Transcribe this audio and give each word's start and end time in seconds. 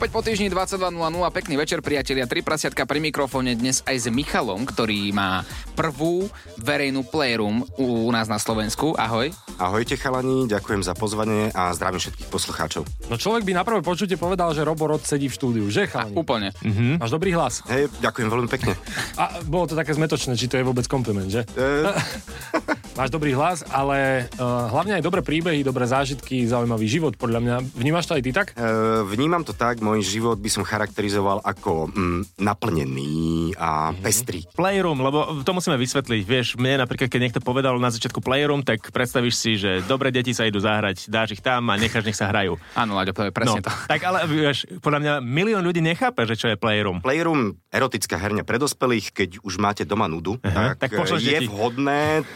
Opäť 0.00 0.16
po 0.16 0.24
týždni 0.24 0.48
22.00, 0.48 0.96
pekný 1.28 1.60
večer 1.60 1.84
priatelia, 1.84 2.24
tri 2.24 2.40
prasiatka 2.40 2.88
pri 2.88 3.04
mikrofóne 3.04 3.52
dnes 3.52 3.84
aj 3.84 3.96
s 4.00 4.06
Michalom, 4.08 4.64
ktorý 4.64 5.12
má 5.12 5.44
prvú 5.76 6.24
verejnú 6.56 7.04
playroom 7.04 7.68
u, 7.76 8.08
u 8.08 8.10
nás 8.10 8.24
na 8.24 8.40
Slovensku. 8.40 8.96
Ahoj. 8.96 9.28
Ahojte 9.60 10.00
chalani, 10.00 10.48
ďakujem 10.48 10.80
za 10.80 10.96
pozvanie 10.96 11.52
a 11.52 11.76
zdravím 11.76 12.00
všetkých 12.00 12.32
poslucháčov. 12.32 12.88
No 13.12 13.20
človek 13.20 13.44
by 13.44 13.52
na 13.52 13.60
prvé 13.60 13.84
počutie 13.84 14.16
povedal, 14.16 14.56
že 14.56 14.64
Robo 14.64 14.88
Rod 14.88 15.04
sedí 15.04 15.28
v 15.28 15.36
štúdiu, 15.36 15.68
že 15.68 15.84
chalani? 15.84 16.16
Úplne. 16.16 16.48
Mhm. 16.64 17.04
Máš 17.04 17.12
dobrý 17.12 17.36
hlas. 17.36 17.60
Hej, 17.68 17.92
ďakujem 18.00 18.32
veľmi 18.32 18.48
pekne. 18.48 18.80
A 19.20 19.44
bolo 19.44 19.68
to 19.68 19.76
také 19.76 19.92
zmetočné, 19.92 20.32
či 20.32 20.48
to 20.48 20.56
je 20.56 20.64
vôbec 20.64 20.88
kompliment, 20.88 21.28
že? 21.28 21.44
E, 21.60 21.92
Máš 23.00 23.16
dobrý 23.16 23.32
hlas, 23.32 23.62
ale 23.70 24.28
uh, 24.36 24.68
hlavne 24.68 24.98
aj 24.98 25.06
dobré 25.06 25.22
príbehy, 25.22 25.64
dobré 25.64 25.86
zážitky, 25.86 26.44
zaujímavý 26.44 26.90
život, 26.90 27.14
podľa 27.14 27.40
mňa. 27.40 27.56
Vnímaš 27.78 28.10
to 28.10 28.18
aj 28.18 28.22
ty 28.26 28.30
tak? 28.34 28.52
e, 28.52 28.60
vnímam 29.06 29.40
to 29.46 29.54
tak, 29.54 29.78
môj 29.90 30.06
život 30.06 30.38
by 30.38 30.46
som 30.46 30.62
charakterizoval 30.62 31.42
ako 31.42 31.90
mm, 31.90 32.38
naplnený 32.38 33.58
a 33.58 33.90
pestrý. 33.98 34.46
Playroom, 34.54 35.02
lebo 35.02 35.42
to 35.42 35.50
musíme 35.50 35.74
vysvetliť. 35.74 36.20
Vieš, 36.22 36.46
mne 36.60 36.86
napríklad, 36.86 37.10
keď 37.10 37.20
niekto 37.26 37.40
povedal 37.40 37.74
na 37.82 37.90
začiatku 37.90 38.22
Playroom, 38.22 38.62
tak 38.62 38.94
predstavíš 38.94 39.34
si, 39.34 39.56
že 39.56 39.80
dobre 39.88 40.12
deti 40.12 40.36
sa 40.36 40.44
idú 40.46 40.60
zahrať, 40.60 41.08
dáš 41.08 41.34
ich 41.34 41.42
tam 41.42 41.72
a 41.72 41.80
necháš, 41.80 42.04
nech 42.04 42.14
sa 42.14 42.28
hrajú. 42.28 42.60
Áno, 42.76 42.94
Láďo, 42.94 43.16
to 43.16 43.22
je 43.26 43.32
presne 43.32 43.58
no, 43.58 43.66
to. 43.66 43.70
tak 43.92 44.04
ale 44.04 44.28
vieš, 44.28 44.68
podľa 44.84 45.00
mňa 45.00 45.14
milión 45.24 45.64
ľudí 45.64 45.80
nechápe, 45.80 46.22
že 46.28 46.36
čo 46.36 46.46
je 46.52 46.60
Playroom. 46.60 47.00
Playroom, 47.00 47.56
erotická 47.72 48.20
herňa 48.20 48.44
pre 48.44 48.60
dospelých, 48.60 49.06
keď 49.16 49.30
už 49.40 49.56
máte 49.58 49.82
doma 49.88 50.06
nudu, 50.06 50.36
Aha, 50.44 50.76
tak 50.76 50.90
tak, 50.90 50.98
pošleš 50.98 51.22
je 51.22 51.38
deti. 51.38 51.46
vhodné 51.46 52.26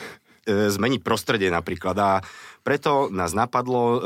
zmeniť 0.48 1.00
prostredie 1.00 1.48
napríklad 1.48 1.97
a 1.98 2.11
preto 2.64 3.12
nás 3.12 3.37
napadlo 3.37 3.83
e, 3.84 3.98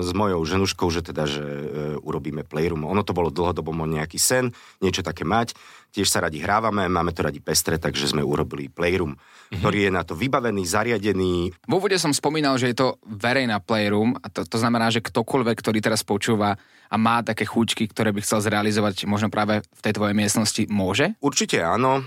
s 0.00 0.10
mojou 0.16 0.40
ženuškou, 0.40 0.88
že 0.88 1.04
teda, 1.04 1.28
že 1.28 1.44
e, 1.44 1.60
urobíme 2.00 2.48
playroom. 2.48 2.88
Ono 2.88 3.04
to 3.04 3.12
bolo 3.12 3.28
dlhodobo 3.28 3.76
môj 3.76 3.92
nejaký 4.00 4.16
sen, 4.16 4.56
niečo 4.80 5.04
také 5.04 5.28
mať. 5.28 5.52
Tiež 5.90 6.08
sa 6.08 6.20
radi 6.20 6.38
hrávame, 6.38 6.86
máme 6.86 7.12
to 7.12 7.24
radi 7.24 7.40
pestre, 7.40 7.76
takže 7.76 8.10
sme 8.10 8.20
urobili 8.20 8.68
playroom, 8.68 9.16
Mhm. 9.46 9.58
ktorý 9.62 9.78
je 9.86 9.90
na 9.90 10.02
to 10.02 10.12
vybavený, 10.12 10.66
zariadený. 10.66 11.54
V 11.54 11.72
úvode 11.72 11.96
som 11.96 12.10
spomínal, 12.10 12.58
že 12.58 12.72
je 12.72 12.76
to 12.76 12.88
verejná 13.06 13.58
playroom 13.58 14.18
a 14.18 14.26
to, 14.26 14.42
to 14.42 14.58
znamená, 14.58 14.90
že 14.90 14.98
ktokoľvek, 15.00 15.56
ktorý 15.56 15.78
teraz 15.78 16.02
počúva 16.02 16.58
a 16.86 16.94
má 16.94 17.18
také 17.18 17.42
chúčky, 17.42 17.86
ktoré 17.86 18.10
by 18.10 18.22
chcel 18.22 18.38
zrealizovať 18.40 19.06
možno 19.06 19.26
práve 19.26 19.58
v 19.58 19.80
tej 19.82 19.92
tvojej 19.92 20.14
miestnosti, 20.14 20.62
môže? 20.66 21.14
Určite 21.18 21.58
áno, 21.58 21.98
e, 21.98 22.02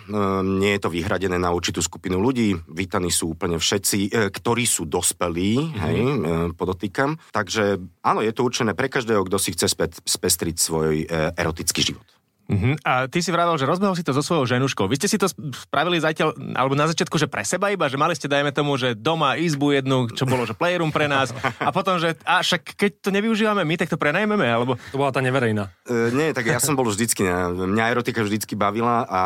nie 0.56 0.76
je 0.76 0.82
to 0.82 0.90
vyhradené 0.90 1.36
na 1.36 1.52
určitú 1.52 1.80
skupinu 1.80 2.16
ľudí, 2.16 2.56
vítaní 2.66 3.10
sú 3.10 3.34
úplne 3.34 3.56
všetci, 3.56 4.00
e, 4.06 4.30
ktorí 4.30 4.64
sú 4.64 4.84
dospelí, 4.86 5.52
Mhm. 5.60 5.80
hej, 5.80 5.98
e, 6.00 6.16
podotýkam. 6.54 7.20
Takže 7.32 7.76
áno, 8.02 8.20
je 8.20 8.32
to 8.32 8.44
určené 8.44 8.72
pre 8.72 8.88
každého, 8.88 9.24
kto 9.24 9.36
si 9.36 9.52
chce 9.52 9.68
spe- 9.68 9.96
spestriť 9.98 10.56
svoj 10.56 10.94
e, 11.02 11.06
erotický 11.34 11.82
život. 11.82 12.04
Uh-huh. 12.50 12.74
A 12.82 13.06
ty 13.06 13.22
si 13.22 13.30
vravel, 13.30 13.54
že 13.62 13.70
rozbehol 13.70 13.94
si 13.94 14.02
to 14.02 14.10
so 14.10 14.26
svojou 14.26 14.50
ženuškou. 14.50 14.90
Vy 14.90 14.98
ste 14.98 15.06
si 15.06 15.22
to 15.22 15.30
spravili 15.54 16.02
zatiaľ, 16.02 16.34
alebo 16.58 16.74
na 16.74 16.90
začiatku, 16.90 17.14
že 17.22 17.30
pre 17.30 17.46
seba 17.46 17.70
iba, 17.70 17.86
že 17.86 17.94
mali 17.94 18.18
ste, 18.18 18.26
dajme 18.26 18.50
tomu, 18.50 18.74
že 18.74 18.98
doma 18.98 19.38
izbu 19.38 19.78
jednu, 19.78 20.10
čo 20.10 20.26
bolo, 20.26 20.50
že 20.50 20.58
playroom 20.58 20.90
pre 20.90 21.06
nás. 21.06 21.30
A 21.62 21.70
potom, 21.70 22.02
že 22.02 22.18
a 22.26 22.42
však 22.42 22.74
keď 22.74 22.92
to 23.06 23.10
nevyužívame 23.14 23.62
my, 23.62 23.76
tak 23.78 23.94
to 23.94 24.02
prenajmeme, 24.02 24.50
alebo... 24.50 24.82
To 24.90 24.98
bola 24.98 25.14
tá 25.14 25.22
neverejná. 25.22 25.70
E, 25.86 26.10
nie, 26.10 26.34
tak 26.34 26.50
ja 26.50 26.58
som 26.58 26.74
bol 26.74 26.90
vždycky, 26.90 27.22
ne, 27.22 27.70
mňa 27.70 27.86
erotika 27.94 28.26
vždycky 28.26 28.58
bavila 28.58 29.06
a 29.06 29.22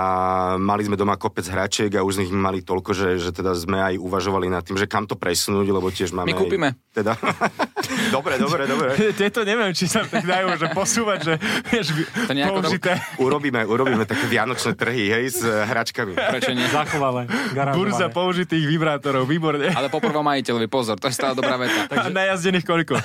mali 0.60 0.84
sme 0.84 1.00
doma 1.00 1.16
kopec 1.16 1.48
hračiek 1.48 1.96
a 1.96 2.04
už 2.04 2.20
z 2.20 2.28
nich 2.28 2.32
mali 2.36 2.60
toľko, 2.60 2.92
že, 2.92 3.24
že 3.24 3.32
teda 3.32 3.56
sme 3.56 3.80
aj 3.80 4.04
uvažovali 4.04 4.52
nad 4.52 4.68
tým, 4.68 4.76
že 4.76 4.84
kam 4.84 5.08
to 5.08 5.16
presunúť, 5.16 5.72
lebo 5.72 5.88
tiež 5.88 6.12
máme... 6.12 6.28
My 6.28 6.36
kúpime. 6.36 6.76
Aj, 6.76 6.92
teda... 6.92 7.16
dobre, 8.16 8.36
dobre, 8.36 8.68
dobre. 8.68 8.90
Tieto 9.20 9.48
neviem, 9.48 9.72
či 9.72 9.88
sa 9.88 10.04
tak 10.04 10.28
dajú, 10.28 10.60
že 10.60 10.68
posúvať, 10.76 11.20
že 11.24 11.34
vieš, 11.72 11.96
To 12.28 12.36
nejako 12.36 12.74
použité. 12.74 13.00
Urobíme, 13.20 13.66
urobíme 13.66 14.06
také 14.10 14.26
vianočné 14.26 14.74
trhy, 14.74 15.10
hej, 15.10 15.26
s 15.30 15.42
e, 15.46 15.50
hračkami. 15.50 16.18
Prečo 16.18 16.52
nie? 16.54 16.66
Zachovalé, 16.70 17.30
Burza 17.76 18.10
garantované. 18.10 18.14
použitých 18.14 18.64
vibrátorov, 18.66 19.30
výborne. 19.30 19.70
Ale 19.70 19.90
po 19.90 20.02
prvom 20.02 20.26
majiteľovi, 20.26 20.68
pozor, 20.70 20.98
to 20.98 21.10
je 21.10 21.16
stále 21.16 21.38
dobrá 21.38 21.58
veta. 21.58 21.90
A 21.94 22.10
najazdených 22.10 22.66
koľko? 22.66 22.96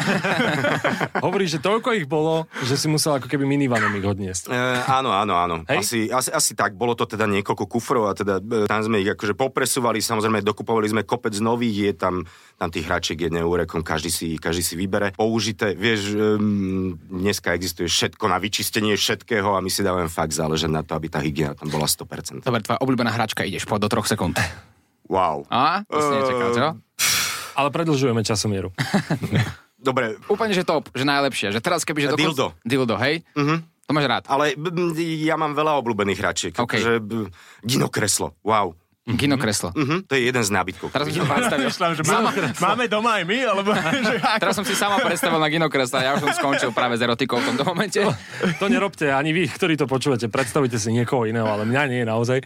Hovorí, 1.27 1.49
že 1.49 1.59
toľko 1.59 1.97
ich 1.97 2.07
bolo, 2.07 2.47
že 2.63 2.79
si 2.79 2.87
musel 2.87 3.19
ako 3.19 3.27
keby 3.27 3.45
minivanom 3.45 3.91
ich 3.97 4.07
odniesť. 4.07 4.49
E, 4.49 4.57
áno, 4.87 5.11
áno, 5.11 5.35
áno. 5.35 5.57
Hej? 5.67 5.79
Asi, 5.83 5.99
asi, 6.13 6.31
asi 6.31 6.53
tak. 6.55 6.79
Bolo 6.79 6.95
to 6.95 7.09
teda 7.09 7.27
niekoľko 7.27 7.65
kufrov 7.67 8.09
a 8.09 8.13
teda 8.15 8.39
e, 8.39 8.69
tam 8.71 8.81
sme 8.85 9.03
ich 9.03 9.11
akože 9.13 9.35
popresúvali, 9.35 9.99
samozrejme 9.99 10.45
dokupovali 10.45 10.87
sme 10.93 11.03
kopec 11.03 11.35
nových, 11.43 11.77
je 11.91 11.93
tam, 11.97 12.15
tam 12.61 12.69
tých 12.71 12.87
hračiek 12.87 13.19
je 13.19 13.31
neúrekom, 13.33 13.83
každý 13.83 14.13
si, 14.13 14.29
každý 14.37 14.63
si 14.63 14.75
vybere. 14.79 15.17
Použité, 15.17 15.75
vieš, 15.75 16.15
um, 16.15 16.95
dneska 17.11 17.57
existuje 17.57 17.91
všetko 17.91 18.25
na 18.31 18.39
vyčistenie 18.39 18.95
všetkého 18.95 19.57
a 19.57 19.63
my 19.65 19.71
si 19.73 19.83
dávame 19.83 19.98
fakt 20.07 20.31
záležať 20.31 20.71
na 20.71 20.81
to, 20.81 20.95
aby 20.95 21.09
tá 21.09 21.19
hygiena 21.19 21.53
tam 21.53 21.67
bola 21.67 21.85
100%. 21.85 22.41
Dobre, 22.41 22.63
tvoja 22.63 22.79
obľúbená 22.79 23.11
hračka, 23.11 23.43
ideš 23.43 23.65
po 23.65 23.75
do 23.75 23.85
troch 23.85 24.07
sekúnd. 24.07 24.39
Wow. 25.05 25.43
A? 25.49 25.83
To 25.83 25.99
si 25.99 26.11
nečakal, 26.13 26.49
čo? 26.53 26.67
Ale 27.57 27.69
predlžujeme 27.69 28.23
časomieru. 28.23 28.71
Dobre, 29.81 30.19
Úplne, 30.27 30.53
že 30.53 30.63
top, 30.63 30.91
že 30.91 31.03
najlepšie. 31.03 31.51
Že 31.51 31.59
teraz 31.59 31.83
keby, 31.83 31.99
že 32.01 32.09
dokon- 32.11 32.23
Dildo. 32.29 32.47
Dildo, 32.61 32.95
hej? 32.99 33.23
To 33.89 33.91
máš 33.91 34.05
rád. 34.05 34.25
ale 34.27 34.53
b- 34.53 34.69
m, 34.69 34.93
ja 35.19 35.35
mám 35.35 35.53
veľa 35.53 35.81
obľúbených 35.81 36.19
hračiek. 36.19 36.53
OK. 36.53 36.77
Akože, 36.77 36.93
b- 37.01 37.31
Ginokreslo, 37.63 38.37
wow. 38.43 38.75
Kino 39.17 39.41
kreslo. 39.41 39.73
Mhm, 39.73 40.05
to 40.05 40.13
je 40.19 40.29
jeden 40.29 40.43
z 40.45 40.51
nábytkov. 40.53 40.93
Teraz 40.93 41.09
som 41.09 41.15
si 41.17 41.21
to 41.23 41.29
predstavil. 41.29 41.69
Že 41.73 42.05
máme, 42.05 42.31
máme 42.61 42.85
doma 42.93 43.11
aj 43.17 43.25
my, 43.25 43.39
alebo 43.49 43.71
že 43.73 43.81
ako? 43.81 44.41
Teraz 44.45 44.55
som 44.59 44.67
si 44.69 44.75
sama 44.77 45.01
predstavil 45.01 45.41
na 45.41 45.49
Gino 45.49 45.73
kresla, 45.73 46.05
ja 46.05 46.11
už 46.21 46.29
som 46.29 46.33
skončil 46.37 46.71
práve 46.77 46.99
s 46.99 47.03
erotikou 47.07 47.41
v 47.41 47.55
tomto 47.55 47.65
momente. 47.65 48.05
To 48.61 48.67
nerobte, 48.69 49.09
ani 49.09 49.33
vy, 49.33 49.49
ktorí 49.49 49.81
to 49.81 49.89
počúvate, 49.89 50.29
predstavite 50.29 50.77
si 50.77 50.93
niekoho 50.93 51.25
iného, 51.25 51.49
ale 51.49 51.65
mňa 51.65 51.83
nie 51.89 52.01
je 52.05 52.07
naozaj. 52.09 52.39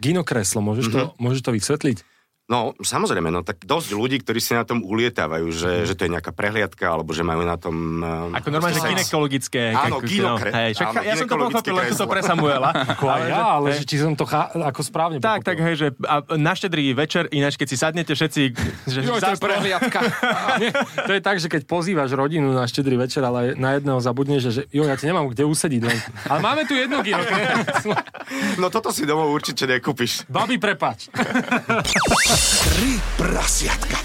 Gino 0.00 0.24
kreslo, 0.24 0.64
môžeš 0.64 0.86
to, 0.88 1.00
môžeš 1.20 1.40
to 1.44 1.50
vysvetliť? 1.52 2.15
No, 2.46 2.78
samozrejme, 2.78 3.26
no 3.26 3.42
tak 3.42 3.58
dosť 3.60 3.90
ľudí, 3.90 4.22
ktorí 4.22 4.38
si 4.38 4.54
na 4.54 4.62
tom 4.62 4.78
ulietávajú, 4.78 5.50
že, 5.50 5.82
že 5.82 5.98
to 5.98 6.06
je 6.06 6.14
nejaká 6.14 6.30
prehliadka, 6.30 6.86
alebo 6.86 7.10
že 7.10 7.26
majú 7.26 7.42
na 7.42 7.58
tom... 7.58 7.74
Uh, 7.98 8.38
Ako 8.38 8.54
normálne, 8.54 8.78
že 8.78 8.86
ginekologické. 8.86 9.74
Áno, 9.74 9.98
ako- 9.98 10.06
ginokre- 10.06 10.54
hej, 10.54 10.70
však 10.72 10.86
áno, 10.86 11.00
ja 11.02 11.14
som 11.16 11.26
to 11.26 11.36
pochopil, 11.42 11.74
len 11.74 11.90
to 11.90 12.06
pre 12.06 12.22
Samuela. 12.22 12.70
Ako 12.94 13.04
aj 13.04 13.22
ja, 13.26 13.42
ale 13.52 13.68
že 13.74 13.82
či 13.82 13.98
som 13.98 14.14
to 14.14 14.22
chá- 14.22 14.54
ako 14.54 14.78
správne 14.80 15.18
Tak, 15.18 15.42
pochopil. 15.42 15.48
tak, 15.48 15.56
hej, 15.60 15.74
že 15.74 15.86
a 16.00 16.14
na 16.38 16.54
štedrý 16.54 16.94
večer, 16.94 17.26
ináč 17.30 17.58
keď 17.58 17.66
si 17.66 17.76
sadnete 17.76 18.12
všetci, 18.14 18.42
že 18.94 18.98
Jo, 19.02 19.18
to 19.18 19.26
je 19.26 19.42
prehliadka. 19.42 19.98
To 21.06 21.12
je 21.12 21.20
tak, 21.20 21.36
že 21.36 21.50
keď 21.50 21.66
pozývaš 21.66 22.14
rodinu 22.14 22.46
na 22.48 22.62
štedrý 22.64 22.94
večer, 22.96 23.20
ale 23.20 23.54
na 23.54 23.74
jedného 23.74 23.98
zabudneš, 23.98 24.42
že 24.48 24.62
jo, 24.70 24.82
ja 24.82 24.94
ti 24.94 25.04
nemám 25.04 25.26
kde 25.28 25.42
usediť. 25.44 25.80
Len. 25.82 25.98
Ale 26.24 26.38
máme 26.38 26.62
tu 26.62 26.74
jedno 26.74 27.02
Gino 27.02 27.22
kreslo. 27.22 27.94
No 28.56 28.70
toto 28.70 28.88
si 28.88 29.02
domov 29.02 29.30
určite 29.32 29.66
nekúpiš. 29.66 30.26
Babi, 30.26 30.56
prepač. 30.56 31.10
Tri 32.36 33.00
prasiatka. 33.16 33.96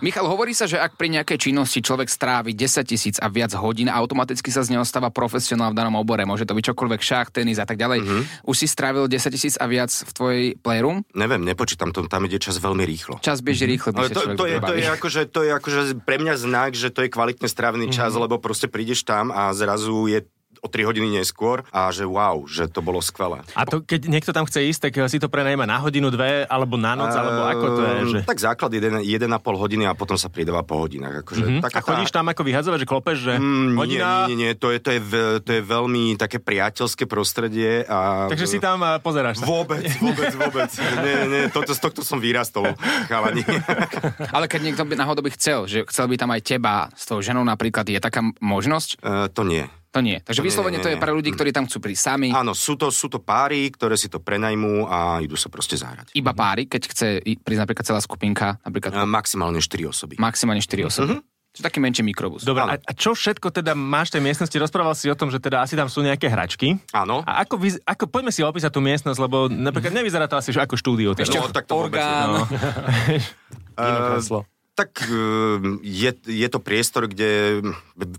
Michal, 0.00 0.24
hovorí 0.24 0.56
sa, 0.56 0.64
že 0.64 0.80
ak 0.80 0.96
pri 0.96 1.12
nejakej 1.12 1.48
činnosti 1.48 1.84
človek 1.84 2.08
strávi 2.08 2.56
10 2.56 2.88
tisíc 2.88 3.16
a 3.20 3.28
viac 3.28 3.52
hodín, 3.52 3.92
automaticky 3.92 4.48
sa 4.48 4.64
z 4.64 4.72
neho 4.72 4.84
stáva 4.84 5.12
profesionál 5.12 5.76
v 5.76 5.80
danom 5.80 6.00
obore. 6.00 6.24
Môže 6.24 6.48
to 6.48 6.56
byť 6.56 6.72
čokoľvek, 6.72 7.00
šach, 7.04 7.28
tenis 7.28 7.60
a 7.60 7.68
tak 7.68 7.76
ďalej. 7.76 8.00
Už 8.48 8.56
si 8.56 8.64
strávil 8.64 9.04
10 9.04 9.28
tisíc 9.36 9.54
a 9.60 9.68
viac 9.68 9.92
v 9.92 10.10
tvojej 10.16 10.44
playroom? 10.60 11.04
Neviem, 11.12 11.44
nepočítam 11.44 11.92
to, 11.92 12.08
tam 12.08 12.24
ide 12.24 12.40
čas 12.40 12.56
veľmi 12.56 12.84
rýchlo. 12.88 13.20
Čas 13.20 13.44
beží 13.44 13.68
rýchlo, 13.68 13.92
Ale 13.92 14.08
by 14.08 14.16
sa 14.16 14.24
to, 14.24 14.40
to, 14.40 14.46
je, 14.48 14.56
to, 14.56 14.72
je 14.72 14.86
akože, 14.88 15.22
to 15.28 15.40
je 15.44 15.50
akože 15.52 15.80
pre 16.00 16.16
mňa 16.16 16.34
znak, 16.40 16.72
že 16.72 16.88
to 16.88 17.04
je 17.04 17.12
kvalitne 17.12 17.44
strávený 17.44 17.92
čas, 17.92 18.16
lebo 18.16 18.40
proste 18.40 18.72
prídeš 18.72 19.04
tam 19.04 19.28
a 19.28 19.52
zrazu 19.52 20.08
je 20.08 20.24
o 20.64 20.68
3 20.72 20.88
hodiny 20.88 21.20
neskôr 21.20 21.60
a 21.68 21.92
že 21.92 22.08
wow, 22.08 22.48
že 22.48 22.64
to 22.66 22.80
bolo 22.80 23.04
skvelé. 23.04 23.44
A 23.52 23.68
to, 23.68 23.84
keď 23.84 24.08
niekto 24.08 24.32
tam 24.32 24.48
chce 24.48 24.64
ísť, 24.64 24.80
tak 24.88 25.12
si 25.12 25.20
to 25.20 25.28
prenajme 25.28 25.68
na 25.68 25.76
hodinu, 25.76 26.08
dve, 26.08 26.48
alebo 26.48 26.80
na 26.80 26.96
noc, 26.96 27.12
alebo 27.12 27.40
ako 27.44 27.66
to 27.68 27.82
je, 27.84 27.94
že... 28.08 28.18
Ehm, 28.24 28.26
Tak 28.26 28.40
základ 28.40 28.72
1,5 28.72 29.04
hodiny 29.36 29.84
a 29.84 29.92
potom 29.92 30.16
sa 30.16 30.32
pridáva 30.32 30.64
po 30.64 30.80
hodinách. 30.80 31.20
Akože, 31.20 31.44
Hm? 31.44 31.60
taká 31.60 31.84
A 31.84 31.86
chodíš 31.86 32.08
tam 32.08 32.24
ako 32.24 32.40
vyhadzovať, 32.40 32.78
že 32.80 32.86
klopeš, 32.88 33.18
že 33.20 33.32
Mm, 33.36 33.76
hodina... 33.76 34.24
nie, 34.24 34.32
nie, 34.32 34.38
nie, 34.40 34.50
to 34.56 34.72
je, 34.72 34.80
to, 34.80 34.90
je, 34.96 35.00
to 35.44 35.50
je 35.52 35.62
veľmi 35.62 36.16
také 36.16 36.40
priateľské 36.40 37.04
prostredie. 37.04 37.84
A... 37.84 38.30
Takže 38.32 38.46
si 38.48 38.56
tam 38.56 38.80
pozeráš 39.04 39.42
sa. 39.42 39.44
Vôbec, 39.44 39.84
vôbec, 40.00 40.32
vôbec. 40.32 40.70
nie, 41.04 41.16
nie, 41.28 41.42
toto, 41.52 41.76
z 41.76 41.80
tohto 41.82 42.00
som 42.00 42.16
vyrastol, 42.16 42.72
chalani. 43.04 43.44
Ale 44.36 44.48
keď 44.48 44.60
niekto 44.64 44.82
by 44.86 44.94
náhodou 44.96 45.20
by 45.20 45.34
chcel, 45.36 45.68
že 45.68 45.84
chcel 45.90 46.08
by 46.08 46.16
tam 46.16 46.30
aj 46.32 46.40
teba 46.40 46.88
s 46.94 47.04
tou 47.04 47.20
ženou 47.20 47.44
napríklad, 47.44 47.84
je 47.84 48.00
taká 48.00 48.24
možnosť? 48.40 49.02
Uh, 49.04 49.26
to 49.28 49.44
nie. 49.44 49.66
To 49.94 50.02
nie. 50.02 50.18
Takže 50.18 50.42
Nie, 50.42 50.46
vyslovene 50.50 50.76
nie, 50.76 50.82
to 50.82 50.90
je 50.90 50.98
nie. 50.98 51.02
pre 51.02 51.14
ľudí, 51.14 51.30
ktorí 51.30 51.54
tam 51.54 51.64
chcú 51.64 51.78
prísť 51.78 52.02
sami. 52.04 52.28
Áno, 52.34 52.50
sú 52.50 52.74
to, 52.74 52.90
sú 52.90 53.06
to 53.06 53.22
páry, 53.22 53.70
ktoré 53.70 53.94
si 53.94 54.10
to 54.10 54.18
prenajmú 54.18 54.84
a 54.84 55.22
idú 55.22 55.38
sa 55.38 55.46
proste 55.46 55.78
zahrať. 55.78 56.10
Iba 56.12 56.34
páry, 56.34 56.66
keď 56.66 56.82
chce 56.90 57.06
prísť 57.38 57.62
napríklad 57.62 57.86
celá 57.86 58.00
skupinka, 58.02 58.58
napríklad 58.60 58.90
A 58.92 59.06
Maximálne 59.06 59.62
4 59.62 59.86
osoby. 59.86 60.18
maximálne 60.18 60.58
4 60.58 60.90
osoby. 60.90 61.22
Čiže 61.54 61.70
taký 61.70 61.78
menší 61.78 62.02
mikrobus. 62.02 62.42
Dobre, 62.42 62.66
a, 62.66 62.74
a 62.74 62.92
čo 62.98 63.14
všetko 63.14 63.54
teda 63.54 63.78
máš 63.78 64.10
v 64.10 64.18
tej 64.18 64.22
miestnosti? 64.26 64.56
Rozprával 64.58 64.98
si 64.98 65.06
o 65.06 65.14
tom, 65.14 65.30
že 65.30 65.38
teda 65.38 65.62
asi 65.62 65.78
tam 65.78 65.86
sú 65.86 66.02
nejaké 66.02 66.26
hračky. 66.26 66.82
Áno. 66.90 67.22
A 67.22 67.46
ako, 67.46 67.62
vyz- 67.62 67.78
ako 67.86 68.10
poďme 68.10 68.34
si 68.34 68.42
opísať 68.42 68.74
tú 68.74 68.82
miestnosť, 68.82 69.22
lebo 69.22 69.46
napríklad 69.46 69.94
nevyzerá 69.94 70.26
to 70.26 70.34
asi 70.34 70.50
že 70.50 70.58
ako 70.58 70.74
štúdio. 70.74 71.14
Teda. 71.14 71.22
Ešte 71.22 71.38
No, 71.38 71.54
tak 71.54 71.70
to 71.70 71.78
vôbec 71.78 71.94
orgán. 71.94 72.26
No. 72.34 72.42
Iné 73.78 73.98
kreslo. 74.10 74.42
Tak 74.74 75.06
ehm, 75.06 75.78
je, 75.86 76.10
je 76.26 76.48
to 76.50 76.58
priestor, 76.58 77.06
kde 77.06 77.62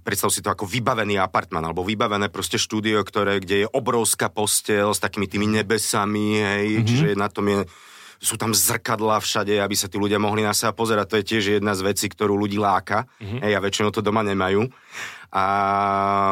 predstav 0.08 0.32
si 0.32 0.40
to 0.40 0.48
ako 0.48 0.64
vybavený 0.64 1.20
apartman, 1.20 1.68
alebo 1.68 1.84
vybavené 1.84 2.32
proste 2.32 2.56
štúdio, 2.56 3.04
ktoré, 3.04 3.44
kde 3.44 3.68
je 3.68 3.72
obrovská 3.76 4.32
postel 4.32 4.88
s 4.96 5.04
takými 5.04 5.28
tými 5.28 5.52
nebesami, 5.52 6.40
hej, 6.40 6.68
mm-hmm. 6.80 6.88
čiže 6.88 7.08
na 7.20 7.28
tom 7.28 7.52
je 7.52 7.60
sú 8.16 8.40
tam 8.40 8.56
zrkadlá 8.56 9.20
všade, 9.20 9.60
aby 9.60 9.76
sa 9.76 9.92
tí 9.92 10.00
ľudia 10.00 10.18
mohli 10.18 10.42
na 10.42 10.56
seba 10.56 10.72
pozerať. 10.72 11.06
To 11.12 11.20
je 11.20 11.30
tiež 11.36 11.44
jedna 11.60 11.76
z 11.76 11.86
vecí, 11.86 12.08
ktorú 12.08 12.40
ľudí 12.40 12.56
láka. 12.56 13.06
Mm-hmm. 13.20 13.40
Hej, 13.44 13.54
a 13.54 13.60
väčšinou 13.60 13.92
to 13.92 14.00
doma 14.00 14.24
nemajú. 14.24 14.66
A 15.36 15.46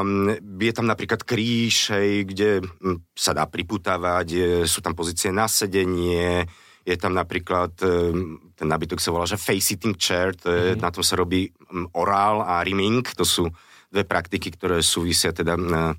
mm, 0.02 0.58
je 0.64 0.74
tam 0.74 0.88
napríklad 0.88 1.28
kríž, 1.28 1.92
hej, 1.92 2.24
kde 2.24 2.64
mm, 2.64 3.14
sa 3.14 3.36
dá 3.36 3.44
priputávať, 3.44 4.64
sú 4.64 4.80
tam 4.80 4.96
pozície 4.96 5.30
na 5.30 5.52
sedenie, 5.52 6.48
je 6.84 6.96
tam 7.00 7.16
napríklad, 7.16 7.80
mm, 7.80 8.60
ten 8.60 8.68
nábytok 8.68 9.00
sa 9.00 9.16
volá, 9.16 9.24
že 9.24 9.40
face-sitting 9.40 9.96
chair, 9.96 10.36
to 10.36 10.52
je, 10.52 10.64
mm-hmm. 10.76 10.84
na 10.84 10.92
tom 10.92 11.04
sa 11.04 11.16
robí 11.16 11.48
mm, 11.48 11.96
orál 11.96 12.44
a 12.44 12.60
rimming, 12.60 13.08
to 13.16 13.24
sú 13.24 13.48
dve 13.88 14.04
praktiky, 14.04 14.52
ktoré 14.52 14.84
súvisia 14.84 15.32
teda 15.32 15.56
mm, 15.56 15.96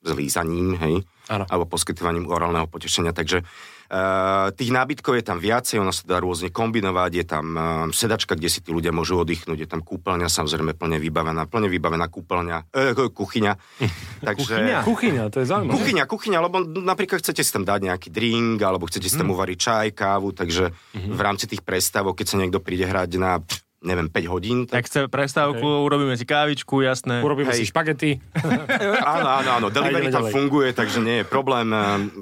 s 0.00 0.10
lízaním, 0.16 0.80
hej, 0.80 1.04
Áno. 1.30 1.46
alebo 1.46 1.70
poskytovaním 1.70 2.26
orálneho 2.26 2.66
potešenia. 2.66 3.14
Takže 3.14 3.46
uh, 3.46 4.50
tých 4.50 4.74
nábytkov 4.74 5.14
je 5.14 5.24
tam 5.24 5.38
viacej, 5.38 5.78
ono 5.78 5.94
sa 5.94 6.02
dá 6.02 6.18
rôzne 6.18 6.50
kombinovať, 6.50 7.10
je 7.14 7.24
tam 7.24 7.46
uh, 7.54 7.86
sedačka, 7.94 8.34
kde 8.34 8.50
si 8.50 8.58
tí 8.58 8.74
ľudia 8.74 8.90
môžu 8.90 9.22
oddychnúť, 9.22 9.62
je 9.62 9.68
tam 9.70 9.78
kúpeľňa, 9.86 10.26
samozrejme 10.26 10.74
plne 10.74 10.98
vybavená, 10.98 11.46
plne 11.46 11.70
vybavená 11.70 12.10
kúpeľňa, 12.10 12.74
eh, 12.74 12.98
kuchyňa. 13.14 13.52
Takže, 14.26 14.54
Kuchyňa? 14.58 14.78
Kuchyňa, 14.82 15.22
to 15.30 15.38
je 15.38 15.46
zaujímavé. 15.46 15.74
Kuchyňa, 15.78 16.04
kuchyňa, 16.10 16.38
lebo 16.42 16.56
napríklad 16.66 17.22
chcete 17.22 17.46
si 17.46 17.54
tam 17.54 17.62
dať 17.62 17.80
nejaký 17.86 18.08
drink, 18.10 18.58
alebo 18.66 18.90
chcete 18.90 19.06
si 19.06 19.14
tam 19.14 19.30
uvariť 19.30 19.58
čaj, 19.58 19.86
kávu, 19.94 20.34
takže 20.34 20.74
v 20.98 21.20
rámci 21.22 21.46
tých 21.46 21.62
prestávok, 21.62 22.18
keď 22.18 22.26
sa 22.26 22.36
niekto 22.42 22.58
príde 22.58 22.90
hrať 22.90 23.10
na, 23.22 23.38
neviem, 23.80 24.12
5 24.12 24.32
hodín, 24.32 24.58
tak 24.68 24.84
Tak 24.84 24.92
chce 24.92 25.00
prestávku, 25.08 25.64
urobíme 25.64 26.12
si 26.16 26.28
kávičku, 26.28 26.84
jasné. 26.84 27.24
Urobíme 27.24 27.52
Hej. 27.52 27.64
si 27.64 27.70
špagety. 27.72 28.20
áno, 29.16 29.28
áno, 29.40 29.50
áno, 29.56 29.66
delivery 29.72 30.12
tam 30.12 30.28
ďalej. 30.28 30.32
funguje, 30.36 30.68
takže 30.76 30.98
nie 31.00 31.16
je 31.20 31.24
problém. 31.24 31.72
Ehm, 31.72 32.12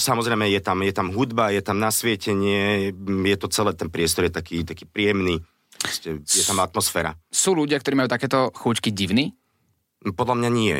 Samozrejme, 0.00 0.48
je 0.48 0.60
tam, 0.64 0.80
je 0.80 0.94
tam 0.96 1.12
hudba, 1.12 1.52
je 1.52 1.60
tam 1.60 1.76
nasvietenie, 1.76 2.88
je 3.04 3.36
to 3.36 3.52
celé, 3.52 3.76
ten 3.76 3.92
priestor 3.92 4.24
je 4.24 4.32
taký, 4.32 4.64
taký 4.64 4.88
príjemný, 4.88 5.44
Proste 5.80 6.20
je 6.20 6.44
tam 6.44 6.60
atmosféra. 6.60 7.16
Sú 7.32 7.56
ľudia, 7.56 7.80
ktorí 7.80 7.96
majú 7.96 8.12
takéto 8.12 8.52
chúčky 8.52 8.92
divní? 8.92 9.32
Podľa 10.04 10.36
mňa 10.36 10.50
nie. 10.52 10.76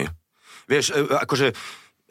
Vieš, 0.69 0.93
e, 0.93 1.01
akože 1.25 1.57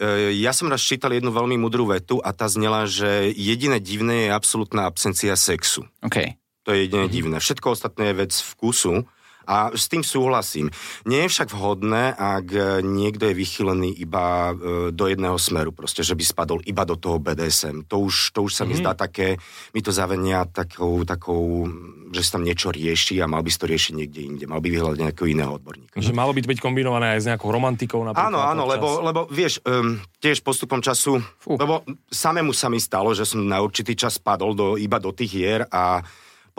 e, 0.01 0.33
ja 0.41 0.49
som 0.57 0.73
raz 0.73 0.81
čítal 0.81 1.13
jednu 1.13 1.29
veľmi 1.29 1.53
mudrú 1.61 1.85
vetu 1.85 2.17
a 2.17 2.33
tá 2.33 2.49
znela, 2.49 2.89
že 2.89 3.29
jediné 3.37 3.77
divné 3.77 4.29
je 4.29 4.33
absolútna 4.33 4.89
absencia 4.89 5.37
sexu. 5.37 5.85
OK. 6.01 6.38
To 6.63 6.75
je 6.75 6.85
jediné 6.85 7.07
divné. 7.07 7.37
Všetko 7.39 7.75
ostatné 7.75 8.11
je 8.11 8.19
vec 8.25 8.33
vkusu 8.35 9.07
a 9.49 9.73
s 9.73 9.89
tým 9.89 10.05
súhlasím. 10.05 10.69
Nie 11.09 11.25
je 11.25 11.33
však 11.33 11.49
vhodné, 11.49 12.13
ak 12.13 12.53
niekto 12.85 13.25
je 13.25 13.33
vychylený 13.33 13.89
iba 13.97 14.53
e, 14.53 14.93
do 14.93 15.09
jedného 15.09 15.41
smeru, 15.41 15.73
proste, 15.73 16.05
že 16.05 16.13
by 16.13 16.21
spadol 16.21 16.61
iba 16.69 16.85
do 16.85 16.93
toho 16.93 17.17
BDSM. 17.17 17.89
To 17.89 18.05
už, 18.05 18.37
to 18.37 18.45
už 18.45 18.53
sa 18.53 18.69
mi 18.69 18.77
zdá 18.77 18.93
také, 18.93 19.41
mi 19.73 19.81
to 19.81 19.89
zavenia 19.89 20.45
takou, 20.45 21.01
takou, 21.01 21.65
že 22.13 22.21
sa 22.21 22.37
tam 22.37 22.45
niečo 22.45 22.69
rieši 22.69 23.17
a 23.17 23.25
mal 23.25 23.41
by 23.41 23.49
to 23.49 23.65
riešiť 23.65 23.93
niekde 23.97 24.21
inde. 24.21 24.45
Mal 24.45 24.61
by 24.61 24.69
vyhľadať 24.69 24.99
nejakého 25.01 25.27
iného 25.33 25.57
odborníka. 25.57 25.97
Že 25.97 26.13
malo 26.13 26.29
by 26.37 26.45
to 26.45 26.51
byť 26.53 26.59
kombinované 26.61 27.17
aj 27.17 27.19
s 27.25 27.29
nejakou 27.33 27.49
romantikou 27.49 28.05
napríklad. 28.05 28.29
Áno, 28.29 28.45
áno, 28.45 28.69
lebo, 28.69 29.01
lebo 29.01 29.25
vieš, 29.33 29.57
um, 29.65 29.97
tiež 30.21 30.45
postupom 30.45 30.77
času, 30.77 31.17
Fú. 31.41 31.57
lebo 31.57 31.81
samému 32.13 32.53
sa 32.53 32.69
mi 32.69 32.77
stalo, 32.77 33.17
že 33.17 33.25
som 33.25 33.41
na 33.41 33.57
určitý 33.65 33.97
čas 33.97 34.21
spadol 34.21 34.53
do, 34.53 34.67
iba 34.77 35.01
do 35.01 35.09
tých 35.09 35.31
hier 35.33 35.61
a 35.73 36.05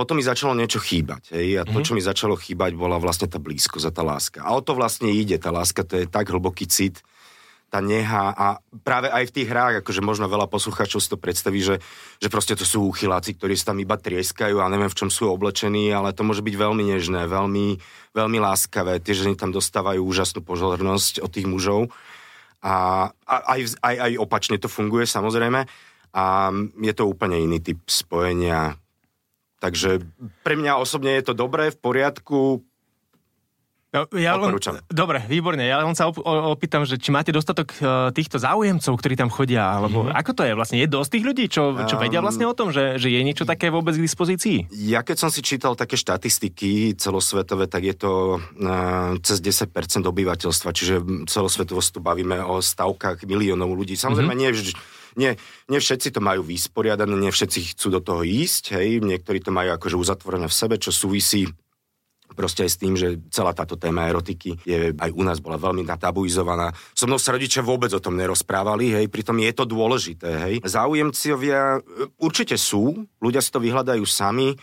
potom 0.01 0.17
mi 0.17 0.25
začalo 0.25 0.57
niečo 0.57 0.81
chýbať. 0.81 1.37
Hej? 1.37 1.61
A 1.61 1.69
to, 1.69 1.85
čo 1.85 1.93
mi 1.93 2.01
začalo 2.01 2.33
chýbať, 2.33 2.73
bola 2.73 2.97
vlastne 2.97 3.29
tá 3.29 3.37
blízkosť 3.37 3.85
a 3.85 3.93
tá 3.93 4.01
láska. 4.01 4.41
A 4.41 4.57
o 4.57 4.65
to 4.65 4.73
vlastne 4.73 5.13
ide. 5.13 5.37
Tá 5.37 5.53
láska 5.53 5.85
to 5.85 6.01
je 6.01 6.09
tak 6.09 6.33
hlboký 6.33 6.65
cit, 6.65 7.05
tá 7.71 7.79
neha 7.79 8.35
a 8.35 8.59
práve 8.83 9.07
aj 9.07 9.31
v 9.31 9.35
tých 9.41 9.49
hrách, 9.49 9.75
akože 9.87 10.03
možno 10.03 10.27
veľa 10.27 10.51
poslucháčov 10.51 10.99
si 10.99 11.07
to 11.07 11.15
predstaví, 11.15 11.63
že, 11.63 11.79
že 12.19 12.27
proste 12.27 12.59
to 12.59 12.67
sú 12.67 12.83
uchyláci, 12.91 13.39
ktorí 13.39 13.55
sa 13.55 13.71
tam 13.71 13.79
iba 13.79 13.95
trieskajú 13.95 14.59
a 14.59 14.67
neviem, 14.67 14.91
v 14.91 14.99
čom 14.99 15.07
sú 15.07 15.31
oblečení, 15.31 15.95
ale 15.95 16.11
to 16.11 16.27
môže 16.27 16.43
byť 16.43 16.55
veľmi 16.59 16.83
nežné, 16.83 17.31
veľmi, 17.31 17.79
veľmi 18.11 18.39
láskavé. 18.43 18.99
Tie 18.99 19.15
ženy 19.15 19.39
tam 19.39 19.55
dostávajú 19.55 20.03
úžasnú 20.03 20.43
pozornosť 20.43 21.23
od 21.23 21.31
tých 21.31 21.47
mužov 21.47 21.95
a, 22.59 23.07
a 23.15 23.35
aj, 23.55 23.79
aj, 23.87 23.97
aj 24.03 24.13
opačne 24.19 24.59
to 24.59 24.67
funguje 24.67 25.07
samozrejme 25.07 25.63
a 26.11 26.25
je 26.75 26.93
to 26.93 27.07
úplne 27.07 27.39
iný 27.39 27.63
typ 27.63 27.79
spojenia. 27.87 28.75
Takže 29.61 30.01
pre 30.41 30.57
mňa 30.57 30.81
osobne 30.81 31.15
je 31.21 31.31
to 31.31 31.35
dobré, 31.37 31.69
v 31.69 31.79
poriadku, 31.79 32.65
No, 33.91 34.07
ja 34.15 34.39
len, 34.39 34.55
dobre, 34.87 35.19
výborne. 35.27 35.67
Ja 35.67 35.83
len 35.83 35.99
sa 35.99 36.07
op- 36.07 36.23
opýtam, 36.23 36.87
že 36.87 36.95
či 36.95 37.11
máte 37.11 37.35
dostatok 37.35 37.75
uh, 37.83 38.15
týchto 38.15 38.39
záujemcov, 38.39 38.95
ktorí 38.95 39.19
tam 39.19 39.35
chodia, 39.35 39.67
alebo 39.67 40.07
mm-hmm. 40.07 40.15
ako 40.15 40.31
to 40.31 40.43
je 40.47 40.53
vlastne? 40.55 40.79
Je 40.79 40.87
dosť 40.87 41.11
tých 41.11 41.25
ľudí, 41.27 41.45
čo, 41.51 41.75
čo 41.91 41.99
Um, 41.99 42.03
vedia 42.07 42.23
vlastne 42.23 42.47
o 42.47 42.55
tom, 42.55 42.71
že, 42.71 43.03
že 43.03 43.11
je 43.11 43.19
niečo 43.27 43.43
také 43.43 43.67
vôbec 43.67 43.99
k 43.99 44.07
dispozícii? 44.07 44.71
Ja 44.71 45.03
keď 45.03 45.27
som 45.27 45.31
si 45.35 45.43
čítal 45.43 45.75
také 45.75 45.99
štatistiky 45.99 46.95
celosvetové, 47.03 47.67
tak 47.67 47.83
je 47.83 47.97
to 47.99 48.39
uh, 48.39 49.19
cez 49.27 49.43
10% 49.43 49.75
obyvateľstva, 50.07 50.71
čiže 50.71 51.27
celosvetovo 51.27 51.83
tu 51.83 51.99
bavíme 51.99 52.47
o 52.47 52.63
stavkách 52.63 53.27
miliónov 53.27 53.75
ľudí. 53.75 53.99
Samozrejme, 53.99 54.39
mm-hmm. 54.39 54.55
nie, 54.55 54.55
vž- 54.55 55.00
nie, 55.17 55.35
nie 55.71 55.81
všetci 55.81 56.15
to 56.15 56.21
majú 56.21 56.45
vysporiadané, 56.45 57.15
nie 57.17 57.33
všetci 57.33 57.75
chcú 57.75 57.89
do 57.95 58.01
toho 58.05 58.23
ísť, 58.23 58.77
hej, 58.79 59.03
niektorí 59.03 59.43
to 59.43 59.51
majú 59.55 59.75
akože 59.75 59.97
uzatvorené 59.97 60.47
v 60.47 60.59
sebe, 60.59 60.77
čo 60.77 60.95
súvisí 60.95 61.51
proste 62.35 62.63
aj 62.67 62.71
s 62.71 62.81
tým, 62.81 62.95
že 62.95 63.19
celá 63.31 63.51
táto 63.51 63.75
téma 63.75 64.07
erotiky 64.07 64.55
je 64.63 64.95
aj 64.95 65.11
u 65.11 65.23
nás 65.27 65.43
bola 65.43 65.59
veľmi 65.59 65.83
tabuizovaná. 65.87 66.71
So 66.95 67.11
mnou 67.11 67.19
sa 67.19 67.35
rodičia 67.35 67.63
vôbec 67.63 67.91
o 67.91 68.03
tom 68.03 68.15
nerozprávali, 68.15 68.95
hej, 68.95 69.07
pritom 69.11 69.37
je 69.43 69.53
to 69.53 69.65
dôležité, 69.67 70.29
hej. 70.47 70.55
Záujemcovia 70.63 71.79
e, 71.79 71.81
určite 72.23 72.55
sú, 72.55 73.07
ľudia 73.19 73.43
si 73.43 73.51
to 73.51 73.59
vyhľadajú 73.59 74.05
sami, 74.07 74.55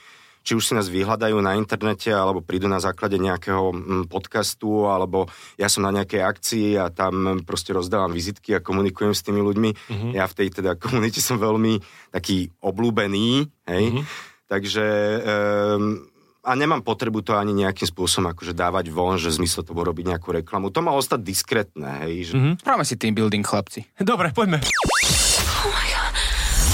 či 0.47 0.55
už 0.55 0.63
si 0.63 0.73
nás 0.79 0.88
vyhľadajú 0.88 1.35
na 1.44 1.59
internete, 1.59 2.07
alebo 2.07 2.39
prídu 2.39 2.71
na 2.71 2.80
základe 2.80 3.19
nejakého 3.19 3.75
mm, 3.75 4.04
podcastu, 4.07 4.87
alebo 4.87 5.27
ja 5.59 5.68
som 5.68 5.83
na 5.83 5.92
nejakej 5.92 6.23
akcii 6.23 6.68
a 6.80 6.87
tam 6.87 7.44
proste 7.44 7.75
rozdávam 7.75 8.16
vizitky 8.16 8.56
a 8.56 8.63
komunikujem 8.63 9.11
s 9.11 9.27
tými 9.27 9.44
ľuďmi. 9.44 9.69
Mm-hmm. 9.75 10.11
Ja 10.16 10.23
v 10.23 10.35
tej 10.39 10.63
teda 10.63 10.80
komunite 10.80 11.19
som 11.19 11.35
veľmi 11.35 11.83
taký 12.16 12.47
oblúbený, 12.63 13.51
hej. 13.68 13.85
Mm-hmm. 13.92 14.04
Takže 14.47 14.85
um, 15.27 16.07
a 16.47 16.56
nemám 16.56 16.80
potrebu 16.80 17.19
to 17.27 17.35
ani 17.35 17.51
nejakým 17.51 17.92
spôsobom 17.92 18.31
akože 18.31 18.56
dávať 18.56 18.87
von, 18.87 19.19
že 19.19 19.35
zmysel 19.35 19.68
to 19.68 19.75
bolo 19.75 19.92
robiť 19.92 20.16
nejakú 20.16 20.31
reklamu. 20.31 20.71
To 20.71 20.80
má 20.80 20.95
ostať 20.95 21.19
diskrétne, 21.19 22.07
hej. 22.07 22.31
Že... 22.31 22.33
Mm-hmm. 22.39 22.54
Spravme 22.63 22.87
si 22.87 22.95
team 22.95 23.11
building, 23.11 23.44
chlapci. 23.44 23.83
Dobre, 23.99 24.31
poďme. 24.31 24.63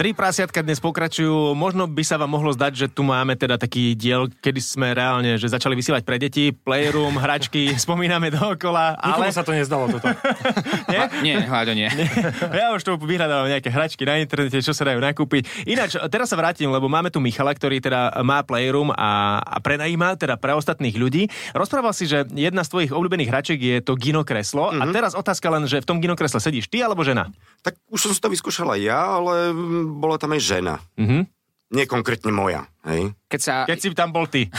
Tri 0.00 0.16
prasiatka 0.16 0.64
dnes 0.64 0.80
pokračujú. 0.80 1.52
Možno 1.52 1.84
by 1.84 2.00
sa 2.00 2.16
vám 2.16 2.32
mohlo 2.32 2.48
zdať, 2.56 2.72
že 2.72 2.86
tu 2.88 3.04
máme 3.04 3.36
teda 3.36 3.60
taký 3.60 3.92
diel, 3.92 4.32
kedy 4.32 4.56
sme 4.56 4.96
reálne, 4.96 5.36
že 5.36 5.52
začali 5.52 5.76
vysielať 5.76 6.08
pre 6.08 6.16
deti, 6.16 6.56
playroom, 6.56 7.20
hračky, 7.20 7.68
spomíname 7.84 8.32
dookola, 8.32 8.96
Nikomu 8.96 9.28
ale... 9.28 9.36
sa 9.36 9.44
to 9.44 9.52
nezdalo 9.52 9.92
toto. 9.92 10.08
Nie? 10.88 11.04
Nie, 11.20 11.36
Hláďo, 11.44 11.76
nie. 11.76 11.92
Ja 12.60 12.72
už 12.72 12.80
tu 12.80 12.96
vyhľadávam 12.96 13.52
nejaké 13.52 13.68
hračky 13.68 14.08
na 14.08 14.24
internete, 14.24 14.64
čo 14.64 14.72
sa 14.72 14.88
dajú 14.88 15.04
nakúpiť. 15.04 15.68
Ináč, 15.68 16.00
teraz 16.08 16.32
sa 16.32 16.36
vrátim, 16.40 16.72
lebo 16.72 16.88
máme 16.88 17.12
tu 17.12 17.20
Michala, 17.20 17.52
ktorý 17.52 17.84
teda 17.84 18.24
má 18.24 18.40
Playroom 18.40 18.96
a, 18.96 19.36
a 19.44 19.56
prenajíma 19.60 20.16
teda 20.16 20.40
pre 20.40 20.56
ostatných 20.56 20.96
ľudí. 20.96 21.28
Rozprával 21.52 21.92
si, 21.92 22.08
že 22.08 22.24
jedna 22.32 22.64
z 22.64 22.72
tvojich 22.72 22.92
obľúbených 22.96 23.28
hračiek 23.28 23.60
je 23.60 23.76
to 23.84 24.00
Gino 24.00 24.24
kreslo. 24.24 24.72
Mm-hmm. 24.72 24.80
A 24.80 24.84
teraz 24.96 25.12
otázka 25.12 25.52
len, 25.52 25.68
že 25.68 25.84
v 25.84 25.88
tom 25.92 26.00
Gino 26.00 26.16
kresle 26.16 26.40
sedíš 26.40 26.72
ty 26.72 26.80
alebo 26.80 27.04
žena? 27.04 27.28
Tak 27.60 27.76
už 27.92 28.00
som 28.00 28.12
si 28.16 28.20
to 28.24 28.32
vyskúšala 28.32 28.80
ja, 28.80 29.20
ale 29.20 29.52
mm, 29.52 29.89
bola 29.90 30.16
tam 30.16 30.38
aj 30.38 30.42
žena. 30.42 30.74
Mhm. 30.94 31.26
Nie 31.70 31.86
konkrétne 31.86 32.34
moja, 32.34 32.66
hej. 32.82 33.14
Keď 33.30 33.40
sa... 33.40 33.54
Keď 33.62 33.78
si 33.78 33.88
tam 33.94 34.10
bol 34.10 34.26
ty. 34.26 34.50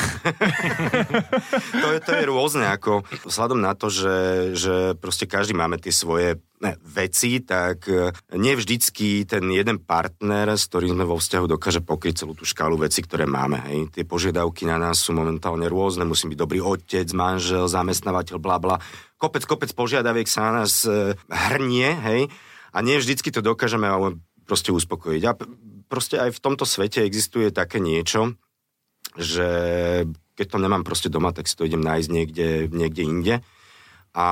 to, 1.84 1.88
je, 1.92 2.00
to 2.08 2.12
je 2.16 2.24
rôzne, 2.24 2.64
ako 2.72 3.04
vzhľadom 3.28 3.60
na 3.60 3.76
to, 3.76 3.92
že, 3.92 4.16
že 4.56 4.76
proste 4.96 5.28
každý 5.28 5.52
máme 5.52 5.76
tie 5.76 5.92
svoje 5.92 6.40
ne, 6.64 6.80
veci, 6.80 7.44
tak 7.44 7.84
e, 7.92 8.16
nie 8.40 8.56
vždycky 8.56 9.28
ten 9.28 9.44
jeden 9.52 9.84
partner, 9.84 10.56
s 10.56 10.72
ktorým 10.72 10.96
sme 10.96 11.04
vo 11.04 11.20
vzťahu, 11.20 11.52
dokáže 11.52 11.84
pokryť 11.84 12.24
celú 12.24 12.32
tú 12.32 12.48
škálu 12.48 12.80
veci, 12.80 13.04
ktoré 13.04 13.28
máme. 13.28 13.60
Hej. 13.68 13.92
Tie 13.92 14.08
požiadavky 14.08 14.64
na 14.64 14.80
nás 14.80 15.04
sú 15.04 15.12
momentálne 15.12 15.68
rôzne, 15.68 16.08
musím 16.08 16.32
byť 16.32 16.40
dobrý 16.40 16.64
otec, 16.64 17.12
manžel, 17.12 17.68
zamestnávateľ, 17.68 18.40
bla 18.40 18.56
bla. 18.56 18.80
Kopec, 19.20 19.44
kopec 19.44 19.68
požiadaviek 19.76 20.32
sa 20.32 20.48
na 20.48 20.64
nás 20.64 20.88
e, 20.88 21.20
hrnie, 21.28 21.92
hej, 22.08 22.32
a 22.72 22.78
nie 22.80 22.96
vždycky 22.96 23.36
to 23.36 23.44
dokážeme 23.44 23.84
ale 23.84 24.16
proste 24.52 24.76
uspokojiť. 24.76 25.24
A 25.24 25.32
proste 25.88 26.20
aj 26.20 26.36
v 26.36 26.44
tomto 26.44 26.68
svete 26.68 27.08
existuje 27.08 27.56
také 27.56 27.80
niečo, 27.80 28.36
že 29.16 29.48
keď 30.36 30.48
to 30.52 30.58
nemám 30.60 30.84
proste 30.84 31.08
doma, 31.08 31.32
tak 31.32 31.48
si 31.48 31.56
to 31.56 31.64
idem 31.64 31.80
nájsť 31.80 32.10
niekde, 32.12 32.50
niekde 32.68 33.04
inde. 33.08 33.36
A, 34.12 34.28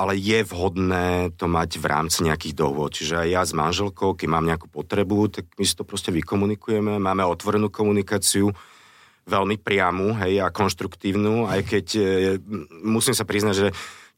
ale 0.00 0.16
je 0.16 0.40
vhodné 0.48 1.36
to 1.36 1.44
mať 1.44 1.76
v 1.76 1.86
rámci 1.92 2.24
nejakých 2.24 2.56
dohôd. 2.56 2.96
Čiže 2.96 3.20
aj 3.20 3.28
ja 3.28 3.42
s 3.44 3.52
manželkou, 3.52 4.16
keď 4.16 4.28
mám 4.32 4.48
nejakú 4.48 4.72
potrebu, 4.72 5.28
tak 5.28 5.44
my 5.60 5.64
si 5.68 5.76
to 5.76 5.84
proste 5.84 6.08
vykomunikujeme, 6.08 6.96
máme 6.96 7.20
otvorenú 7.28 7.68
komunikáciu, 7.68 8.48
veľmi 9.24 9.56
priamu 9.60 10.16
hej, 10.20 10.40
a 10.44 10.52
konštruktívnu, 10.52 11.48
aj 11.48 11.60
keď 11.64 11.86
e, 11.96 12.02
musím 12.84 13.16
sa 13.16 13.24
priznať, 13.24 13.54
že 13.56 13.68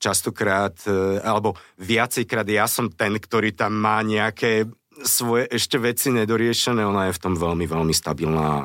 častokrát, 0.02 0.74
e, 0.82 1.22
alebo 1.22 1.54
viacejkrát 1.78 2.46
ja 2.50 2.66
som 2.66 2.90
ten, 2.90 3.14
ktorý 3.14 3.54
tam 3.54 3.78
má 3.78 4.02
nejaké 4.02 4.66
svoje 5.04 5.44
ešte 5.52 5.76
veci 5.76 6.08
nedoriešené, 6.08 6.80
ona 6.80 7.10
je 7.10 7.16
v 7.16 7.22
tom 7.22 7.34
veľmi, 7.36 7.68
veľmi 7.68 7.92
stabilná 7.92 8.44
a 8.46 8.60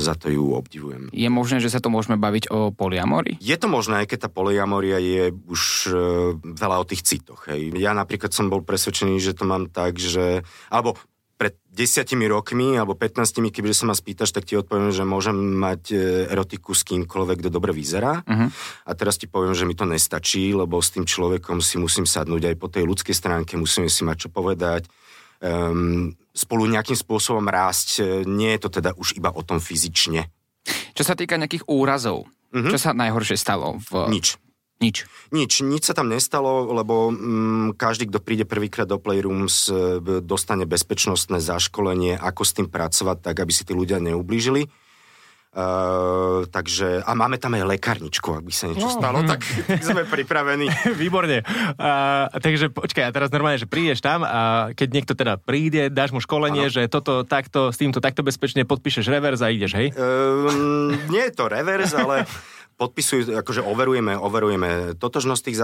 za 0.00 0.18
to 0.18 0.32
ju 0.32 0.56
obdivujem. 0.56 1.12
Je 1.14 1.30
možné, 1.30 1.62
že 1.62 1.70
sa 1.70 1.78
to 1.78 1.92
môžeme 1.92 2.18
baviť 2.18 2.50
o 2.50 2.74
poliamori? 2.74 3.38
Je 3.38 3.54
to 3.54 3.70
možné, 3.70 4.02
aj 4.02 4.10
keď 4.10 4.18
tá 4.26 4.30
poliamoria 4.32 4.98
je 4.98 5.30
už 5.46 5.62
e, 5.86 5.90
veľa 6.42 6.76
o 6.82 6.88
tých 6.88 7.06
citoch. 7.06 7.46
Hej. 7.46 7.76
Ja 7.78 7.94
napríklad 7.94 8.34
som 8.34 8.50
bol 8.50 8.66
presvedčený, 8.66 9.22
že 9.22 9.36
to 9.36 9.46
mám 9.46 9.70
tak, 9.70 10.00
že... 10.00 10.42
Alebo 10.72 10.98
pred 11.36 11.52
desiatimi 11.68 12.24
rokmi 12.24 12.80
alebo 12.80 12.96
15, 12.96 13.52
keďže 13.52 13.76
sa 13.76 13.84
ma 13.84 13.92
spýtaš, 13.92 14.32
tak 14.32 14.48
ti 14.48 14.56
odpoviem, 14.56 14.88
že 14.88 15.04
môžem 15.04 15.36
mať 15.36 15.82
e, 15.92 15.96
erotiku 16.32 16.72
s 16.72 16.80
kýmkoľvek, 16.88 17.44
kto 17.44 17.50
dobre 17.52 17.76
vyzerá. 17.76 18.24
Uh-huh. 18.24 18.48
A 18.88 18.90
teraz 18.96 19.20
ti 19.20 19.28
poviem, 19.28 19.52
že 19.52 19.68
mi 19.68 19.76
to 19.76 19.84
nestačí, 19.84 20.56
lebo 20.56 20.80
s 20.80 20.96
tým 20.96 21.04
človekom 21.04 21.60
si 21.60 21.76
musím 21.76 22.08
sadnúť 22.08 22.52
aj 22.52 22.56
po 22.56 22.72
tej 22.72 22.88
ľudskej 22.88 23.12
stránke, 23.12 23.60
musíme 23.60 23.92
si 23.92 24.00
mať 24.08 24.26
čo 24.26 24.28
povedať, 24.32 24.88
um, 25.42 26.12
spolu 26.36 26.68
nejakým 26.68 26.96
spôsobom 26.96 27.44
rásť. 27.48 28.24
Nie 28.28 28.56
je 28.56 28.68
to 28.68 28.80
teda 28.80 28.92
už 28.96 29.16
iba 29.16 29.32
o 29.32 29.40
tom 29.40 29.56
fyzične. 29.58 30.28
Čo 30.92 31.02
sa 31.04 31.14
týka 31.16 31.40
nejakých 31.40 31.64
úrazov, 31.70 32.28
mm-hmm. 32.52 32.72
čo 32.72 32.78
sa 32.80 32.90
najhoršie 32.92 33.36
stalo? 33.40 33.80
V... 33.80 34.10
Nič. 34.12 34.36
Nič. 34.76 35.08
Nič, 35.32 35.64
nič 35.64 35.88
sa 35.88 35.96
tam 35.96 36.12
nestalo, 36.12 36.68
lebo 36.68 37.08
mm, 37.08 37.80
každý, 37.80 38.12
kto 38.12 38.20
príde 38.20 38.44
prvýkrát 38.44 38.84
do 38.84 39.00
Playrooms, 39.00 39.72
dostane 40.20 40.68
bezpečnostné 40.68 41.40
zaškolenie, 41.40 42.20
ako 42.20 42.42
s 42.44 42.52
tým 42.52 42.68
pracovať, 42.68 43.24
tak 43.24 43.40
aby 43.40 43.52
si 43.56 43.64
tí 43.64 43.72
ľudia 43.72 43.96
neublížili. 44.04 44.68
Uh, 45.56 46.44
takže, 46.52 47.00
a 47.00 47.16
máme 47.16 47.40
tam 47.40 47.56
aj 47.56 47.64
lekárničku, 47.64 48.28
ak 48.28 48.44
by 48.44 48.52
sa 48.52 48.68
niečo 48.68 48.92
no, 48.92 49.00
stalo, 49.00 49.24
tak 49.24 49.40
sme 49.88 50.04
pripravení. 50.04 50.68
Výborne. 51.00 51.40
Uh, 51.80 52.28
takže 52.44 52.68
počkaj, 52.68 53.08
a 53.08 53.10
teraz 53.10 53.32
normálne, 53.32 53.56
že 53.56 53.64
prídeš 53.64 54.04
tam 54.04 54.20
a 54.20 54.68
keď 54.76 54.88
niekto 54.92 55.16
teda 55.16 55.40
príde, 55.40 55.88
dáš 55.88 56.12
mu 56.12 56.20
školenie, 56.20 56.68
ano. 56.68 56.74
že 56.76 56.92
toto 56.92 57.24
takto, 57.24 57.72
s 57.72 57.80
týmto 57.80 58.04
takto 58.04 58.20
bezpečne 58.20 58.68
podpíšeš 58.68 59.08
revers 59.08 59.40
a 59.40 59.48
ideš, 59.48 59.80
hej? 59.80 59.88
Uh, 59.96 60.92
nie 61.08 61.24
je 61.24 61.32
to 61.32 61.48
revers, 61.48 61.96
ale 61.96 62.28
podpisujú, 62.76 63.32
akože 63.40 63.64
overujeme, 63.64 64.12
overujeme 64.12 64.92
totožnosť 65.00 65.42
tých 65.48 65.58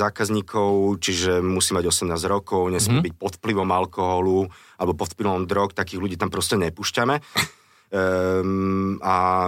zákazníkov, 0.00 0.96
čiže 1.04 1.44
musí 1.44 1.76
mať 1.76 1.92
18 1.92 2.16
rokov, 2.32 2.72
nesmie 2.72 3.04
mm-hmm. 3.04 3.06
byť 3.12 3.14
pod 3.20 3.32
vplyvom 3.44 3.68
alkoholu 3.68 4.48
alebo 4.80 4.92
pod 4.96 5.12
vplyvom 5.12 5.44
drog, 5.44 5.76
takých 5.76 6.00
ľudí 6.00 6.16
tam 6.16 6.32
proste 6.32 6.56
nepúšťame. 6.56 7.20
Um, 7.94 8.98
a 8.98 9.46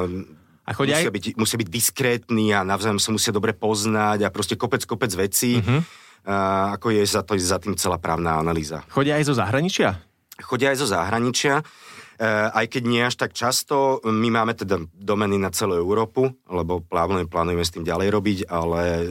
a 0.67 0.75
chodia 0.75 0.99
musia, 0.99 1.11
aj... 1.11 1.15
byť, 1.15 1.25
musia 1.39 1.59
byť 1.63 1.69
diskrétni 1.71 2.51
a 2.51 2.67
navzájom 2.67 2.99
sa 2.99 3.15
musia 3.15 3.31
dobre 3.31 3.55
poznať 3.55 4.27
a 4.27 4.35
proste 4.35 4.59
kopec, 4.59 4.83
kopec 4.83 5.15
vecí. 5.15 5.63
Uh-huh. 5.63 5.83
Uh, 6.27 6.75
ako 6.75 6.91
je 6.91 7.07
za, 7.07 7.23
to, 7.23 7.39
za 7.39 7.63
tým 7.63 7.79
celá 7.79 8.03
právna 8.03 8.43
analýza. 8.43 8.83
Chodia 8.91 9.15
aj 9.15 9.31
zo 9.31 9.35
zahraničia? 9.39 10.03
Chodia 10.43 10.75
aj 10.75 10.79
zo 10.83 10.91
zahraničia. 10.91 11.63
Uh, 12.19 12.51
aj 12.51 12.67
keď 12.67 12.83
nie 12.83 12.99
až 12.99 13.15
tak 13.15 13.31
často, 13.31 14.03
my 14.03 14.29
máme 14.35 14.59
teda 14.59 14.83
domeny 14.91 15.39
na 15.39 15.55
celú 15.55 15.79
Európu, 15.79 16.35
lebo 16.51 16.83
plánujeme, 16.83 17.31
plánujeme 17.31 17.63
s 17.63 17.71
tým 17.71 17.87
ďalej 17.87 18.09
robiť, 18.11 18.39
ale 18.51 18.83
uh, 18.83 19.03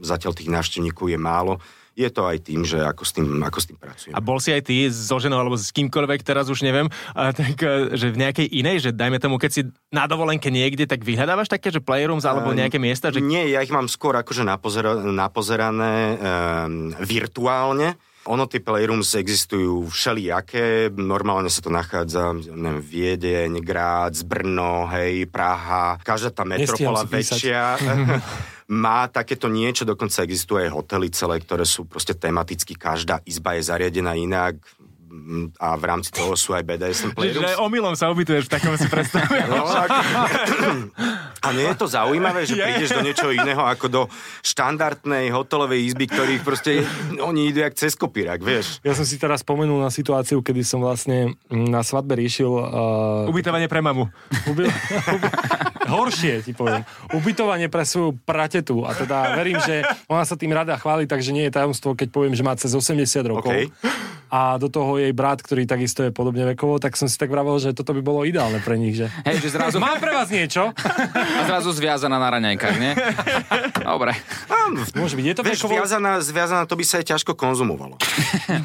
zatiaľ 0.00 0.32
tých 0.32 0.48
návštevníkov 0.48 1.12
je 1.12 1.20
málo 1.20 1.60
je 1.96 2.08
to 2.12 2.28
aj 2.28 2.44
tým, 2.44 2.60
že 2.60 2.76
ako 2.84 3.02
s 3.08 3.10
tým, 3.16 3.40
ako 3.40 3.58
s 3.58 3.66
tým 3.72 3.78
pracujem. 3.80 4.12
A 4.12 4.20
bol 4.20 4.36
si 4.36 4.52
aj 4.52 4.68
ty 4.68 4.84
so 4.92 5.16
ženou 5.16 5.40
alebo 5.40 5.56
s 5.56 5.72
kýmkoľvek, 5.72 6.20
teraz 6.20 6.52
už 6.52 6.60
neviem, 6.60 6.92
a 7.16 7.32
tak, 7.32 7.56
e, 7.64 7.96
že 7.96 8.12
v 8.12 8.20
nejakej 8.20 8.46
inej, 8.52 8.76
že 8.84 8.90
dajme 8.92 9.16
tomu, 9.16 9.40
keď 9.40 9.50
si 9.50 9.62
na 9.88 10.04
dovolenke 10.04 10.52
niekde, 10.52 10.84
tak 10.84 11.00
vyhľadávaš 11.00 11.48
také, 11.48 11.72
že 11.72 11.80
playrooms 11.80 12.28
alebo 12.28 12.52
nejaké 12.52 12.76
miesta? 12.76 13.08
Že... 13.08 13.24
Nie, 13.24 13.48
ja 13.48 13.64
ich 13.64 13.72
mám 13.72 13.88
skôr 13.88 14.12
akože 14.12 14.44
napozera- 14.44 15.00
napozerané 15.00 16.20
um, 16.20 16.92
virtuálne. 17.00 17.96
Ono, 18.26 18.44
tie 18.50 18.58
playrooms 18.58 19.14
existujú 19.16 19.86
všelijaké, 19.86 20.90
normálne 20.98 21.46
sa 21.46 21.62
to 21.62 21.70
nachádza, 21.70 22.34
neviem, 22.34 22.82
Viedeň, 22.82 23.62
Grác, 23.62 24.26
Brno, 24.26 24.90
hej, 24.90 25.30
Praha, 25.30 25.94
každá 26.02 26.34
tá 26.34 26.42
metropola 26.42 27.06
väčšia. 27.06 27.78
má 28.66 29.06
takéto 29.06 29.46
niečo, 29.46 29.86
dokonca 29.86 30.26
existuje 30.26 30.66
aj 30.66 30.74
hotely 30.74 31.08
celé, 31.14 31.38
ktoré 31.38 31.62
sú 31.62 31.86
proste 31.86 32.18
tematicky, 32.18 32.74
každá 32.74 33.22
izba 33.22 33.54
je 33.54 33.62
zariadená 33.70 34.18
inak, 34.18 34.58
a 35.58 35.76
v 35.78 35.84
rámci 35.86 36.10
toho 36.12 36.34
sú 36.36 36.52
aj 36.52 36.62
BDSM 36.66 37.14
playrooms. 37.14 37.56
Čiže 37.56 37.62
omylom 37.62 37.94
sa 37.96 38.10
ubytuješ 38.12 38.46
v 38.46 38.50
takom 38.50 38.74
si 38.76 38.86
predstavuješ. 38.90 39.46
No, 39.48 39.64
a 41.40 41.48
nie 41.54 41.66
je 41.66 41.76
to 41.78 41.86
zaujímavé, 41.86 42.44
že 42.44 42.58
prídeš 42.58 42.90
do 42.94 43.02
niečoho 43.02 43.32
iného 43.32 43.62
ako 43.62 43.86
do 43.86 44.02
štandardnej 44.42 45.30
hotelovej 45.30 45.94
izby, 45.94 46.10
ktorých 46.10 46.42
proste 46.42 46.82
oni 47.22 47.54
idú 47.54 47.62
jak 47.64 47.74
cez 47.78 47.94
kopírak, 47.94 48.42
vieš. 48.42 48.82
Ja 48.82 48.92
som 48.92 49.06
si 49.06 49.16
teraz 49.16 49.46
spomenul 49.46 49.78
na 49.78 49.90
situáciu, 49.94 50.42
kedy 50.42 50.62
som 50.66 50.82
vlastne 50.82 51.38
na 51.48 51.86
svadbe 51.86 52.18
riešil... 52.18 52.50
Uh... 52.50 53.30
Ubytovanie 53.30 53.70
pre 53.70 53.80
mamu. 53.80 54.10
Uby... 54.50 54.66
Horšie, 55.86 56.42
ti 56.42 56.52
poviem. 56.52 56.82
Ubytovanie 57.14 57.70
pre 57.70 57.86
svoju 57.86 58.18
pratetu. 58.22 58.82
A 58.84 58.92
teda 58.92 59.34
verím, 59.38 59.58
že 59.62 59.86
ona 60.10 60.26
sa 60.26 60.34
tým 60.34 60.52
rada 60.52 60.76
chváli, 60.76 61.06
takže 61.06 61.30
nie 61.32 61.46
je 61.48 61.54
tajomstvo, 61.54 61.94
keď 61.94 62.08
poviem, 62.10 62.34
že 62.34 62.42
má 62.42 62.52
cez 62.58 62.74
80 62.74 63.02
rokov. 63.26 63.54
Okay. 63.54 63.70
A 64.26 64.58
do 64.58 64.66
toho 64.66 64.98
jej 64.98 65.14
brat, 65.14 65.38
ktorý 65.38 65.70
takisto 65.70 66.02
je 66.02 66.10
podobne 66.10 66.42
vekovo, 66.50 66.82
tak 66.82 66.98
som 66.98 67.06
si 67.06 67.14
tak 67.14 67.30
vravel, 67.30 67.62
že 67.62 67.70
toto 67.70 67.94
by 67.94 68.02
bolo 68.02 68.26
ideálne 68.26 68.58
pre 68.58 68.74
nich. 68.74 68.98
Že... 68.98 69.06
Hej, 69.22 69.38
že 69.46 69.48
zrazu... 69.54 69.78
Mám 69.78 70.02
pre 70.02 70.10
vás 70.10 70.26
niečo? 70.34 70.74
A 70.74 71.40
zrazu 71.46 71.70
zviazaná 71.70 72.18
na 72.18 72.34
raňajkách, 72.34 72.76
nie? 72.82 72.92
Dobre. 73.86 74.18
Môže 74.98 75.14
byť. 75.14 75.24
Je 75.30 75.34
to 75.38 75.42
Vieš, 75.46 75.62
vekovo... 75.62 75.78
zviazaná, 75.78 76.18
zviazaná, 76.18 76.62
to 76.66 76.74
by 76.74 76.82
sa 76.82 76.98
aj 76.98 77.06
ťažko 77.14 77.38
konzumovalo. 77.38 78.02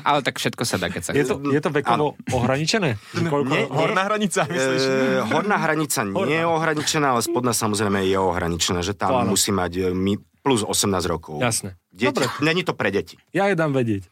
Ale 0.09 0.25
tak 0.25 0.41
všetko 0.41 0.65
sa 0.65 0.81
dá, 0.81 0.89
keď 0.89 1.01
sa 1.05 1.09
Je 1.13 1.29
to, 1.29 1.37
je 1.37 1.61
to 1.61 1.69
vekovo 1.69 2.17
ano. 2.17 2.33
ohraničené? 2.33 2.97
Koľko... 3.13 3.53
Nie, 3.53 3.69
horná 3.69 4.01
hranica, 4.09 4.49
myslíš? 4.49 4.81
E, 4.81 4.93
horná 5.29 5.61
hranica 5.61 6.01
nie 6.01 6.41
je 6.41 6.47
ohraničená, 6.49 7.10
ale 7.11 7.21
spodná 7.21 7.51
samozrejme 7.51 8.07
je 8.07 8.17
ohraničená, 8.17 8.79
že 8.81 8.95
tam 8.95 9.11
to 9.11 9.35
musí 9.35 9.51
mať 9.51 9.71
e, 9.77 10.17
plus 10.41 10.65
18 10.65 10.89
rokov. 11.05 11.37
Jasné. 11.37 11.77
Deti, 11.91 12.07
Dobre. 12.09 12.25
Není 12.47 12.63
to 12.63 12.73
pre 12.73 12.89
deti. 12.89 13.19
Ja 13.35 13.51
je 13.51 13.55
dám 13.55 13.75
vedieť. 13.75 14.07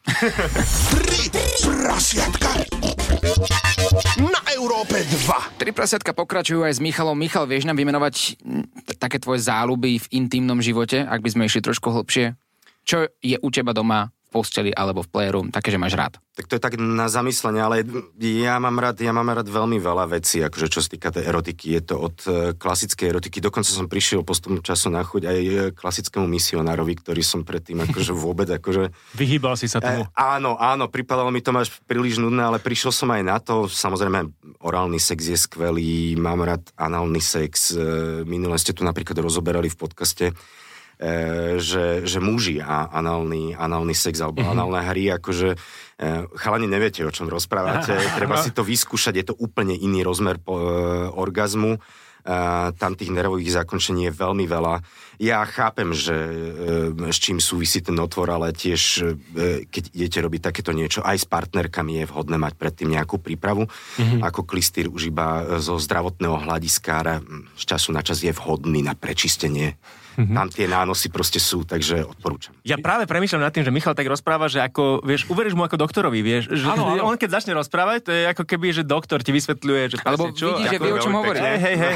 Na 4.20 4.40
Európe 4.54 5.00
2. 5.00 5.58
Tri 5.58 5.70
prasiatka 5.72 6.12
pokračujú 6.12 6.62
aj 6.62 6.76
s 6.76 6.80
Michalom. 6.80 7.16
Michal, 7.16 7.48
vieš 7.48 7.64
nám 7.64 7.80
vymenovať 7.80 8.36
také 9.00 9.16
tvoje 9.18 9.42
záľuby 9.42 9.96
v 9.98 10.06
intimnom 10.12 10.60
živote, 10.60 11.02
ak 11.02 11.24
by 11.24 11.28
sme 11.32 11.48
išli 11.48 11.64
trošku 11.64 11.88
hlbšie? 11.90 12.36
Čo 12.84 13.08
je 13.20 13.36
u 13.40 13.48
teba 13.48 13.72
doma 13.72 14.12
posteli 14.30 14.70
alebo 14.70 15.02
v 15.02 15.10
playroom, 15.10 15.50
také, 15.50 15.74
že 15.74 15.82
máš 15.82 15.98
rád? 15.98 16.22
Tak 16.38 16.46
to 16.46 16.56
je 16.56 16.62
tak 16.62 16.74
na 16.78 17.10
zamyslenie, 17.10 17.60
ale 17.60 17.82
ja 18.22 18.56
mám 18.62 18.78
rád, 18.78 19.02
ja 19.02 19.10
mám 19.10 19.28
rád 19.28 19.50
veľmi 19.50 19.76
veľa 19.76 20.08
vecí, 20.08 20.40
akože 20.40 20.70
čo 20.70 20.80
sa 20.80 20.88
týka 20.88 21.10
tej 21.10 21.26
erotiky. 21.26 21.76
Je 21.76 21.82
to 21.82 21.98
od 21.98 22.16
e, 22.24 22.54
klasickej 22.54 23.10
erotiky, 23.10 23.42
dokonca 23.42 23.68
som 23.68 23.90
prišiel 23.90 24.24
postupom 24.24 24.62
času 24.62 24.88
na 24.88 25.02
chuť 25.02 25.22
aj 25.26 25.38
e, 25.42 25.52
klasickému 25.74 26.24
misionárovi, 26.30 26.96
ktorý 27.02 27.20
som 27.20 27.42
predtým 27.42 27.82
akože 27.84 28.14
vôbec 28.14 28.48
akože... 28.48 28.94
Vyhýbal 29.20 29.58
si 29.58 29.66
sa 29.66 29.82
tomu. 29.82 30.06
E, 30.06 30.14
áno, 30.16 30.56
áno, 30.56 30.86
pripadalo 30.88 31.28
mi 31.34 31.42
to 31.42 31.50
máš 31.50 31.76
príliš 31.84 32.22
nudné, 32.22 32.46
ale 32.46 32.62
prišiel 32.62 32.94
som 32.94 33.10
aj 33.10 33.22
na 33.26 33.36
to. 33.42 33.66
Samozrejme, 33.66 34.30
orálny 34.62 35.02
sex 35.02 35.26
je 35.26 35.36
skvelý, 35.36 36.14
mám 36.16 36.40
rád 36.46 36.62
análny 36.78 37.20
sex. 37.20 37.74
Minule 38.24 38.56
ste 38.56 38.72
tu 38.72 38.86
napríklad 38.86 39.18
rozoberali 39.18 39.68
v 39.68 39.76
podcaste 39.76 40.32
že, 41.56 42.04
že 42.04 42.18
muži 42.20 42.60
a 42.60 42.92
análny, 42.92 43.56
análny 43.56 43.96
sex 43.96 44.20
alebo 44.20 44.44
mm-hmm. 44.44 44.52
análne 44.52 44.80
hry, 44.84 45.16
akože 45.16 45.48
e, 45.54 45.58
chalani 46.36 46.68
neviete, 46.68 47.00
o 47.08 47.14
čom 47.14 47.24
rozprávate, 47.32 47.96
treba 48.20 48.36
si 48.36 48.52
to 48.52 48.60
vyskúšať, 48.60 49.14
je 49.16 49.26
to 49.32 49.34
úplne 49.40 49.72
iný 49.72 50.04
rozmer 50.04 50.36
po, 50.36 50.60
e, 50.60 50.64
orgazmu 51.16 51.80
tam 52.76 52.92
tých 52.96 53.10
nervových 53.10 53.64
zakončení 53.64 54.08
je 54.08 54.12
veľmi 54.12 54.44
veľa. 54.44 54.84
Ja 55.20 55.44
chápem, 55.44 55.92
že 55.92 56.12
e, 56.12 57.12
s 57.12 57.18
čím 57.20 57.40
súvisí 57.40 57.80
ten 57.80 57.96
otvor, 57.96 58.28
ale 58.32 58.52
tiež 58.52 58.82
e, 59.00 59.04
keď 59.68 59.84
idete 59.92 60.18
robiť 60.20 60.40
takéto 60.52 60.72
niečo, 60.72 61.00
aj 61.04 61.24
s 61.24 61.26
partnerkami 61.28 62.04
je 62.04 62.08
vhodné 62.08 62.36
mať 62.40 62.56
predtým 62.56 62.92
nejakú 62.92 63.20
prípravu. 63.20 63.68
Mm-hmm. 63.68 64.20
Ako 64.24 64.44
klistýr 64.44 64.88
už 64.92 65.12
iba 65.12 65.60
zo 65.60 65.80
zdravotného 65.80 66.44
hľadiska 66.44 67.24
z 67.56 67.64
času 67.64 67.92
na 67.92 68.04
čas 68.04 68.20
je 68.20 68.32
vhodný 68.32 68.84
na 68.84 68.92
prečistenie 68.92 69.76
Mm-hmm. 70.20 70.36
Tam 70.36 70.48
tie 70.52 70.66
nánosy 70.68 71.08
proste 71.08 71.40
sú, 71.40 71.64
takže 71.64 72.04
odporúčam. 72.04 72.52
Ja 72.60 72.76
práve 72.76 73.08
premýšľam 73.08 73.48
nad 73.48 73.52
tým, 73.56 73.64
že 73.64 73.72
Michal 73.72 73.96
tak 73.96 74.04
rozpráva, 74.04 74.52
že 74.52 74.60
ako, 74.60 75.00
vieš, 75.00 75.24
uveríš 75.32 75.56
mu 75.56 75.64
ako 75.64 75.80
doktorovi, 75.80 76.20
vieš, 76.20 76.52
že 76.52 76.68
ano, 76.68 76.92
ano. 76.92 77.02
on 77.10 77.16
keď 77.16 77.40
začne 77.40 77.56
rozprávať, 77.56 77.98
to 78.04 78.10
je 78.12 78.22
ako 78.28 78.42
keby, 78.44 78.76
že 78.76 78.82
doktor 78.84 79.24
ti 79.24 79.32
vysvetľuje, 79.32 79.82
že 79.92 79.96
Alebo 80.04 80.28
čo, 80.36 80.52
vidíš, 80.60 80.76
že 80.76 80.78
vie, 80.78 80.92
o 80.92 81.00
čom 81.00 81.16
hovorí. 81.16 81.40
Hej, 81.40 81.58
hej, 81.58 81.76
hej, 81.80 81.94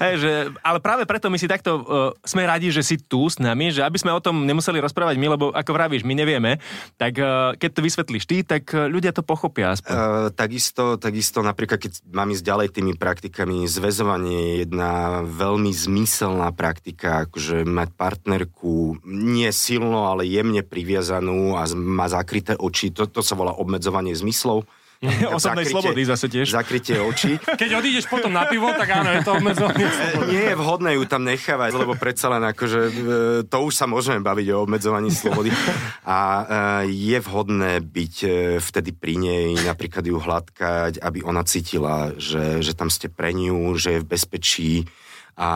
hej, 0.00 0.14
že, 0.16 0.32
ale 0.64 0.78
práve 0.80 1.04
preto 1.04 1.28
my 1.28 1.36
si 1.36 1.44
takto 1.44 1.84
uh, 1.84 1.84
sme 2.24 2.48
radi, 2.48 2.72
že 2.72 2.80
si 2.80 2.96
tu 2.96 3.28
s 3.28 3.36
nami, 3.36 3.68
že 3.68 3.84
aby 3.84 4.00
sme 4.00 4.16
o 4.16 4.24
tom 4.24 4.48
nemuseli 4.48 4.80
rozprávať 4.80 5.20
my, 5.20 5.36
lebo 5.36 5.52
ako 5.52 5.70
vravíš, 5.76 6.08
my 6.08 6.16
nevieme, 6.16 6.56
tak 6.96 7.20
uh, 7.20 7.52
keď 7.60 7.70
to 7.76 7.80
vysvetlíš 7.84 8.24
ty, 8.24 8.40
tak 8.40 8.72
uh, 8.72 8.88
ľudia 8.88 9.12
to 9.12 9.20
pochopia 9.20 9.76
aspoň. 9.76 9.92
Uh, 9.92 10.28
takisto, 10.32 10.96
takisto 10.96 11.44
napríklad, 11.44 11.76
keď 11.76 11.92
mám 12.08 12.32
ísť 12.32 12.44
ďalej 12.46 12.68
tými 12.72 12.96
praktikami, 12.96 13.68
zväzovanie 13.68 14.38
je 14.46 14.54
jedna 14.64 15.20
veľmi 15.26 15.74
zmyselná 15.74 16.54
praktika, 16.54 17.26
akože 17.28 17.65
mať 17.66 17.88
partner 17.94 18.36
partnerku 18.36 19.00
nie 19.06 19.48
silno, 19.54 20.10
ale 20.12 20.28
jemne 20.28 20.60
priviazanú 20.60 21.56
a 21.56 21.64
má 21.72 22.10
zakryté 22.10 22.52
oči. 22.58 22.92
Toto 22.92 23.24
sa 23.24 23.32
volá 23.32 23.56
obmedzovanie 23.56 24.12
zmyslov. 24.12 24.68
Osobnej 25.36 25.68
zakrytie, 25.68 25.72
slobody 25.72 26.02
zase 26.08 26.26
tiež. 26.32 26.46
Zakrytie 26.56 26.96
očí. 27.00 27.36
Keď 27.60 27.70
odídeš 27.76 28.08
potom 28.08 28.32
na 28.32 28.48
pivo, 28.48 28.72
tak 28.72 28.88
áno, 28.96 29.12
je 29.12 29.20
to 29.22 29.36
obmedzovanie 29.36 29.88
slobody. 29.96 30.28
Nie 30.32 30.42
je 30.52 30.56
vhodné 30.56 30.90
ju 30.96 31.04
tam 31.04 31.22
nechávať, 31.22 31.70
lebo 31.76 31.92
predsa 31.94 32.32
len 32.32 32.44
akože 32.48 32.80
e, 32.80 32.92
to 33.44 33.56
už 33.60 33.72
sa 33.76 33.86
môžeme 33.86 34.24
baviť 34.24 34.46
o 34.56 34.64
obmedzovaní 34.64 35.12
slobody. 35.12 35.52
A 36.08 36.18
e, 36.18 36.44
je 36.92 37.18
vhodné 37.20 37.84
byť 37.84 38.14
e, 38.24 38.28
vtedy 38.58 38.90
pri 38.96 39.14
nej, 39.20 39.48
napríklad 39.68 40.02
ju 40.02 40.16
hladkať, 40.16 40.98
aby 40.98 41.18
ona 41.22 41.44
cítila, 41.44 42.16
že, 42.16 42.64
že 42.64 42.72
tam 42.72 42.88
ste 42.88 43.12
pre 43.12 43.36
ňu, 43.36 43.76
že 43.76 44.00
je 44.00 44.02
v 44.02 44.08
bezpečí 44.08 44.72
a 45.36 45.48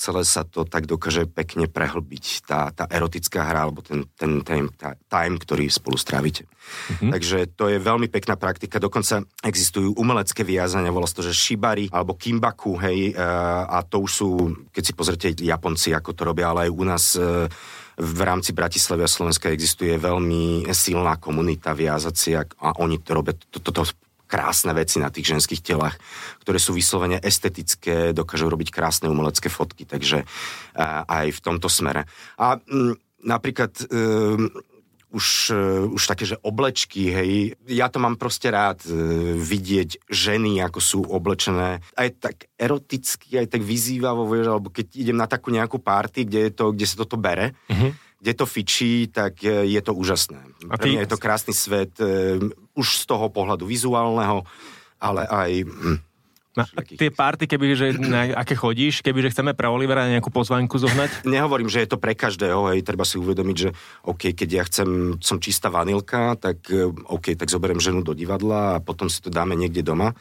celé 0.00 0.24
sa 0.24 0.48
to 0.48 0.64
tak 0.64 0.88
dokáže 0.88 1.28
pekne 1.28 1.68
prehlbiť, 1.68 2.48
tá, 2.48 2.72
tá 2.72 2.88
erotická 2.88 3.44
hra, 3.44 3.68
alebo 3.68 3.84
ten, 3.84 4.08
ten, 4.16 4.40
ten 4.40 4.72
time, 5.12 5.36
ktorý 5.36 5.68
spolu 5.68 6.00
strávite. 6.00 6.48
Mm-hmm. 6.48 7.10
Takže 7.12 7.38
to 7.52 7.68
je 7.68 7.76
veľmi 7.76 8.08
pekná 8.08 8.40
praktika, 8.40 8.80
dokonca 8.80 9.20
existujú 9.44 9.92
umelecké 9.92 10.40
vyjazania, 10.40 10.88
volá 10.88 11.04
to, 11.04 11.20
že 11.20 11.36
shibari 11.36 11.92
alebo 11.92 12.16
kimbaku, 12.16 12.80
hej, 12.80 13.12
e, 13.12 13.22
a 13.68 13.84
to 13.84 14.08
už 14.08 14.10
sú, 14.10 14.28
keď 14.72 14.82
si 14.82 14.92
pozrite 14.96 15.28
Japonci, 15.36 15.92
ako 15.92 16.16
to 16.16 16.22
robia, 16.24 16.56
ale 16.56 16.66
aj 16.66 16.70
u 16.72 16.84
nás 16.88 17.04
e, 17.20 17.20
v 17.96 18.20
rámci 18.24 18.56
Bratislavy 18.56 19.04
a 19.04 19.10
Slovenska 19.12 19.52
existuje 19.52 19.96
veľmi 20.00 20.64
silná 20.72 21.20
komunita 21.20 21.76
viazacia 21.76 22.44
a 22.60 22.76
oni 22.80 23.04
to 23.04 23.10
robia, 23.12 23.36
to, 23.36 23.60
to, 23.60 23.70
to 23.72 23.82
krásne 24.26 24.74
veci 24.74 24.98
na 24.98 25.08
tých 25.08 25.32
ženských 25.32 25.62
telách, 25.62 25.96
ktoré 26.42 26.58
sú 26.58 26.74
vyslovene 26.74 27.22
estetické, 27.22 28.10
dokážu 28.10 28.50
robiť 28.50 28.74
krásne 28.74 29.06
umelecké 29.06 29.46
fotky, 29.46 29.86
takže 29.86 30.26
aj 31.06 31.26
v 31.30 31.40
tomto 31.40 31.70
smere. 31.70 32.04
A 32.36 32.58
m, 32.66 32.98
napríklad 33.22 33.72
um, 33.90 34.50
už, 35.14 35.54
uh, 35.54 35.86
už 35.88 36.02
také, 36.06 36.26
že 36.28 36.36
oblečky, 36.42 37.08
hej, 37.14 37.30
ja 37.70 37.86
to 37.88 38.02
mám 38.02 38.18
proste 38.18 38.50
rád 38.50 38.82
uh, 38.84 38.92
vidieť 39.38 40.10
ženy, 40.10 40.60
ako 40.60 40.78
sú 40.82 41.00
oblečené, 41.06 41.80
aj 41.96 42.08
tak 42.20 42.36
eroticky, 42.58 43.38
aj 43.40 43.56
tak 43.56 43.62
vyzývavo, 43.62 44.26
vieš, 44.28 44.52
alebo 44.52 44.68
keď 44.68 44.86
idem 44.98 45.16
na 45.16 45.30
takú 45.30 45.54
nejakú 45.54 45.78
party, 45.80 46.26
kde, 46.26 46.40
je 46.50 46.52
to, 46.52 46.64
kde 46.74 46.86
sa 46.86 46.96
toto 47.00 47.16
bere, 47.16 47.54
uh-huh 47.70 48.05
kde 48.20 48.32
to 48.32 48.46
fičí, 48.48 49.08
tak 49.12 49.44
e, 49.44 49.68
je 49.68 49.80
to 49.84 49.92
úžasné. 49.92 50.40
A 50.72 50.74
ty... 50.80 50.80
Pre 50.80 50.88
mňa 50.96 51.02
je 51.04 51.12
to 51.12 51.20
krásny 51.20 51.52
svet, 51.52 51.92
e, 52.00 52.40
už 52.72 52.86
z 53.00 53.04
toho 53.04 53.28
pohľadu 53.28 53.68
vizuálneho, 53.68 54.44
ale 54.96 55.28
aj... 55.28 55.50
Na, 56.56 56.64
tie 56.80 57.12
párty, 57.12 57.44
keby, 57.44 57.76
že 57.76 57.86
na 58.00 58.32
aké 58.32 58.56
chodíš, 58.56 59.04
keby, 59.04 59.28
že 59.28 59.36
chceme 59.36 59.52
pre 59.52 59.68
Olivera 59.68 60.08
nejakú 60.08 60.32
pozvánku 60.32 60.80
zohnať? 60.80 61.20
Nehovorím, 61.28 61.68
že 61.68 61.84
je 61.84 61.92
to 61.92 62.00
pre 62.00 62.16
každého, 62.16 62.72
hej, 62.72 62.80
treba 62.80 63.04
si 63.04 63.20
uvedomiť, 63.20 63.56
že 63.60 63.76
OK, 64.08 64.32
keď 64.32 64.48
ja 64.48 64.62
chcem, 64.64 65.20
som 65.20 65.36
čistá 65.36 65.68
vanilka, 65.68 66.32
tak 66.40 66.64
e, 66.72 66.88
OK, 66.88 67.36
tak 67.36 67.52
zoberiem 67.52 67.84
ženu 67.84 68.00
do 68.00 68.16
divadla 68.16 68.80
a 68.80 68.82
potom 68.82 69.12
si 69.12 69.20
to 69.20 69.28
dáme 69.28 69.52
niekde 69.52 69.84
doma, 69.84 70.16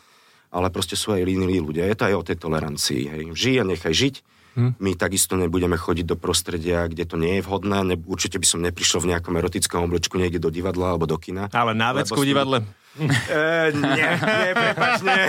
ale 0.52 0.68
proste 0.68 1.00
sú 1.00 1.16
aj 1.16 1.24
iní 1.24 1.64
ľudia. 1.64 1.88
Je 1.88 1.96
to 1.96 2.12
aj 2.12 2.16
o 2.20 2.28
tej 2.28 2.38
tolerancii, 2.44 3.04
hej. 3.08 3.24
Žij 3.32 3.64
a 3.64 3.66
nechaj 3.72 3.96
žiť 3.96 4.16
Hm? 4.56 4.80
My 4.80 4.96
takisto 4.96 5.36
nebudeme 5.36 5.76
chodiť 5.76 6.06
do 6.08 6.16
prostredia, 6.16 6.88
kde 6.88 7.04
to 7.04 7.20
nie 7.20 7.40
je 7.40 7.42
vhodné. 7.44 7.84
Ne, 7.84 7.96
určite 8.00 8.40
by 8.40 8.48
som 8.48 8.64
neprišiel 8.64 9.04
v 9.04 9.12
nejakom 9.12 9.36
erotickom 9.36 9.84
oblečku 9.84 10.16
niekde 10.16 10.40
do 10.40 10.48
divadla 10.48 10.96
alebo 10.96 11.04
do 11.04 11.20
kina. 11.20 11.52
Ale 11.52 11.76
na 11.76 11.92
vecku 11.92 12.24
divadle? 12.24 12.64
E, 12.96 13.76
nie, 13.76 14.08
nie, 14.08 14.52
prepač, 14.56 15.04
nie. 15.04 15.24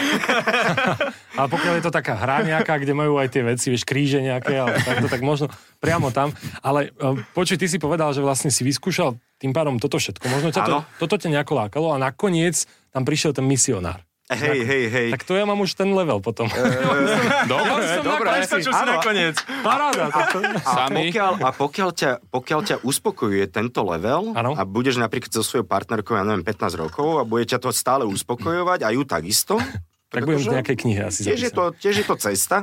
Ale 1.38 1.48
pokiaľ 1.50 1.72
je 1.74 1.82
to 1.82 1.90
taká 1.90 2.14
hra 2.14 2.46
nejaká, 2.46 2.78
kde 2.78 2.94
majú 2.94 3.18
aj 3.18 3.26
tie 3.34 3.42
veci, 3.42 3.74
vieš, 3.74 3.82
kríže 3.82 4.22
nejaké, 4.22 4.54
ale 4.54 4.78
takto, 4.86 5.10
tak 5.10 5.18
možno 5.26 5.50
priamo 5.82 6.14
tam. 6.14 6.30
Ale 6.62 6.94
e, 6.94 7.26
počuj, 7.34 7.58
ty 7.58 7.66
si 7.66 7.82
povedal, 7.82 8.14
že 8.14 8.22
vlastne 8.22 8.54
si 8.54 8.62
vyskúšal 8.62 9.18
tým 9.42 9.50
pádom 9.50 9.82
toto 9.82 9.98
všetko. 9.98 10.30
Možno 10.30 10.54
ťa 10.54 10.62
to, 10.62 10.76
toto 11.02 11.14
ťa 11.18 11.28
nejako 11.34 11.52
lákalo 11.66 11.88
a 11.90 11.98
nakoniec 11.98 12.70
tam 12.94 13.02
prišiel 13.02 13.34
ten 13.34 13.44
misionár. 13.44 14.06
Hej, 14.26 14.58
hej, 14.66 14.84
hej. 14.90 15.08
Tak 15.14 15.22
to 15.22 15.38
ja 15.38 15.46
mám 15.46 15.62
už 15.62 15.78
ten 15.78 15.86
level 15.94 16.18
potom. 16.18 16.50
E, 16.50 16.58
dobre, 17.52 17.82
ja 17.86 18.02
dobre. 18.02 18.26
Preskočil 18.26 18.74
si 18.74 18.84
nakoniec. 18.90 19.38
Paráda. 19.62 20.10
A, 20.10 20.18
a, 20.66 20.74
pokiaľ, 20.90 21.32
a 21.46 21.50
pokiaľ, 21.54 21.90
ťa, 21.94 22.10
pokiaľ 22.34 22.60
ťa 22.66 22.76
uspokojuje 22.82 23.46
tento 23.46 23.86
level 23.86 24.34
ano. 24.34 24.58
a 24.58 24.66
budeš 24.66 24.98
napríklad 24.98 25.30
so 25.30 25.46
svojou 25.46 25.62
partnerkou, 25.62 26.18
ja 26.18 26.26
neviem, 26.26 26.42
15 26.42 26.74
rokov 26.74 27.22
a 27.22 27.22
bude 27.22 27.46
ťa 27.46 27.62
to 27.62 27.70
stále 27.70 28.02
uspokojovať 28.02 28.82
a 28.82 28.90
ju 28.90 29.06
takisto, 29.06 29.62
tak 30.06 30.22
budem 30.22 30.38
v 30.38 30.54
nejakej 30.62 30.76
knihe 30.78 31.02
asi 31.02 31.26
tiež 31.26 31.40
je, 31.46 31.50
to, 31.50 31.64
tiež 31.74 31.94
je 32.02 32.06
to 32.06 32.14
cesta. 32.14 32.62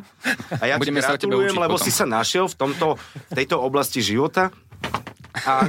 A 0.60 0.64
ja 0.64 0.80
Budeme 0.80 1.04
ti 1.04 1.08
gratulujem, 1.12 1.56
lebo 1.60 1.76
potom. 1.76 1.86
si 1.86 1.92
sa 1.92 2.08
našiel 2.08 2.48
v, 2.48 2.56
tomto, 2.56 2.96
v 2.96 3.32
tejto 3.36 3.60
oblasti 3.60 4.00
života 4.00 4.48
a 5.34 5.66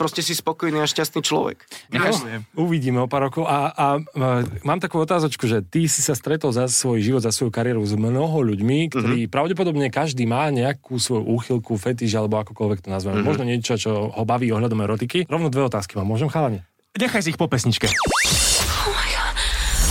proste 0.00 0.24
si 0.24 0.32
spokojný 0.32 0.80
a 0.80 0.88
šťastný 0.88 1.20
človek. 1.20 1.68
No, 1.92 2.08
uvidíme 2.56 3.04
o 3.04 3.08
pár 3.08 3.28
rokov. 3.28 3.44
A, 3.44 3.68
a, 3.70 3.86
a 4.00 4.28
mám 4.64 4.80
takú 4.80 4.96
otázočku, 4.96 5.44
že 5.44 5.60
ty 5.60 5.84
si 5.84 6.00
sa 6.00 6.16
stretol 6.16 6.50
za 6.56 6.64
svoj 6.66 7.04
život, 7.04 7.20
za 7.20 7.30
svoju 7.30 7.52
kariéru 7.52 7.84
s 7.84 7.92
mnoho 7.92 8.40
ľuďmi, 8.40 8.88
ktorí 8.92 9.28
mm-hmm. 9.28 9.34
pravdepodobne 9.34 9.92
každý 9.92 10.24
má 10.24 10.48
nejakú 10.48 10.96
svoju 10.96 11.28
úchylku, 11.28 11.76
fetiš 11.76 12.16
alebo 12.16 12.40
akokoľvek 12.40 12.80
to 12.84 12.88
nazveme. 12.88 13.20
Mm-hmm. 13.20 13.28
Možno 13.28 13.44
niečo, 13.44 13.76
čo 13.76 14.08
ho 14.08 14.24
baví 14.24 14.48
ohľadom 14.48 14.80
erotiky. 14.80 15.28
Rovno 15.28 15.52
dve 15.52 15.68
otázky 15.68 16.00
mám. 16.00 16.08
Môžem 16.08 16.32
chalani? 16.32 16.64
Nechaj 16.96 17.28
si 17.28 17.36
ich 17.36 17.40
po 17.40 17.44
pesničke. 17.44 17.92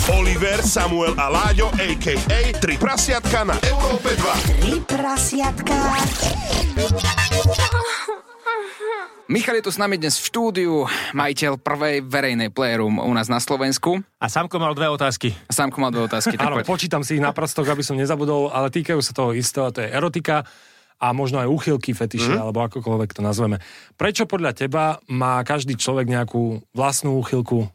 Oliver, 0.05 0.61
Samuel 0.61 1.17
a 1.17 1.33
Láďo, 1.33 1.73
a.k.a. 1.81 2.53
Tri 2.61 2.77
prasiatka 2.77 3.41
na 3.41 3.57
Európe 3.65 4.13
2. 4.13 4.61
Tri 4.61 4.77
prasiatka. 4.85 5.77
Michal 9.25 9.57
je 9.57 9.65
tu 9.65 9.73
s 9.73 9.81
nami 9.81 9.97
dnes 9.97 10.21
v 10.21 10.25
štúdiu, 10.29 10.85
majiteľ 11.17 11.57
prvej 11.57 12.05
verejnej 12.05 12.53
playroom 12.53 13.01
u 13.01 13.09
nás 13.09 13.25
na 13.25 13.41
Slovensku. 13.41 14.05
A 14.21 14.29
Samko 14.29 14.61
mal 14.61 14.77
dve 14.77 14.85
otázky. 14.85 15.33
A 15.49 15.51
Samko 15.51 15.81
mal 15.81 15.89
dve 15.89 16.05
otázky. 16.05 16.37
Áno, 16.37 16.61
počítam 16.61 17.01
si 17.01 17.17
ich 17.17 17.25
na 17.25 17.33
prstoch, 17.33 17.65
aby 17.65 17.81
som 17.81 17.97
nezabudol, 17.97 18.53
ale 18.53 18.69
týkajú 18.69 19.01
sa 19.01 19.17
toho 19.17 19.33
istého, 19.33 19.73
to 19.73 19.81
je 19.81 19.89
erotika 19.89 20.45
a 21.01 21.09
možno 21.09 21.41
aj 21.41 21.49
úchylky, 21.49 21.97
fetiše, 21.97 22.37
mm. 22.37 22.41
alebo 22.45 22.69
akokoľvek 22.69 23.17
to 23.17 23.25
nazveme. 23.25 23.57
Prečo 23.97 24.29
podľa 24.29 24.53
teba 24.53 25.01
má 25.09 25.41
každý 25.41 25.73
človek 25.73 26.05
nejakú 26.05 26.61
vlastnú 26.77 27.17
úchylku? 27.17 27.65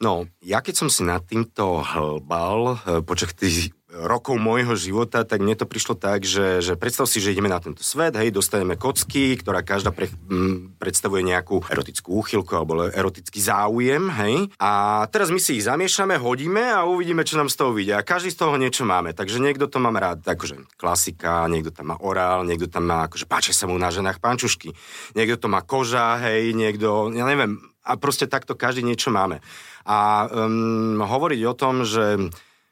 No, 0.00 0.24
ja 0.40 0.64
keď 0.64 0.72
som 0.72 0.88
si 0.88 1.04
nad 1.04 1.20
týmto 1.20 1.84
hlbal 1.84 2.80
eh, 2.80 3.04
počas 3.04 3.36
tých 3.36 3.76
rokov 3.88 4.36
môjho 4.36 4.76
života, 4.76 5.24
tak 5.24 5.40
mne 5.40 5.56
to 5.56 5.64
prišlo 5.64 5.96
tak, 5.96 6.20
že, 6.28 6.60
že 6.60 6.76
predstav 6.76 7.08
si, 7.08 7.24
že 7.24 7.32
ideme 7.32 7.48
na 7.48 7.56
tento 7.56 7.80
svet, 7.80 8.12
hej, 8.20 8.28
dostaneme 8.28 8.76
kocky, 8.76 9.40
ktorá 9.40 9.64
každá 9.64 9.96
pre, 9.96 10.12
m, 10.28 10.76
predstavuje 10.76 11.24
nejakú 11.24 11.64
erotickú 11.64 12.20
úchylku 12.20 12.52
alebo 12.52 12.84
erotický 12.84 13.40
záujem, 13.40 14.12
hej. 14.12 14.52
A 14.60 15.04
teraz 15.08 15.32
my 15.32 15.40
si 15.40 15.56
ich 15.56 15.64
zamiešame, 15.64 16.20
hodíme 16.20 16.68
a 16.68 16.84
uvidíme, 16.84 17.24
čo 17.24 17.40
nám 17.40 17.48
z 17.48 17.56
toho 17.64 17.72
vyjde. 17.72 17.96
A 17.96 18.04
každý 18.04 18.28
z 18.28 18.44
toho 18.44 18.60
niečo 18.60 18.84
máme. 18.84 19.16
Takže 19.16 19.40
niekto 19.40 19.64
to 19.72 19.80
má 19.80 19.88
rád, 19.96 20.20
akože 20.20 20.68
klasika, 20.76 21.48
niekto 21.48 21.72
tam 21.72 21.92
má 21.92 21.96
orál, 22.04 22.44
niekto 22.44 22.68
tam 22.68 22.92
má, 22.92 23.08
akože 23.08 23.24
páči 23.24 23.56
sa 23.56 23.64
mu 23.64 23.80
na 23.80 23.88
ženách 23.88 24.20
pančušky. 24.20 24.76
Niekto 25.16 25.36
to 25.40 25.48
má 25.48 25.64
koža, 25.64 26.20
hej, 26.28 26.52
niekto, 26.52 27.08
ja 27.16 27.24
neviem, 27.24 27.56
a 27.88 27.96
proste 27.96 28.28
takto 28.28 28.52
každý 28.52 28.84
niečo 28.84 29.08
máme. 29.08 29.40
A 29.88 30.28
um, 30.28 31.00
hovoriť 31.00 31.40
o 31.48 31.56
tom, 31.56 31.88
že 31.88 32.28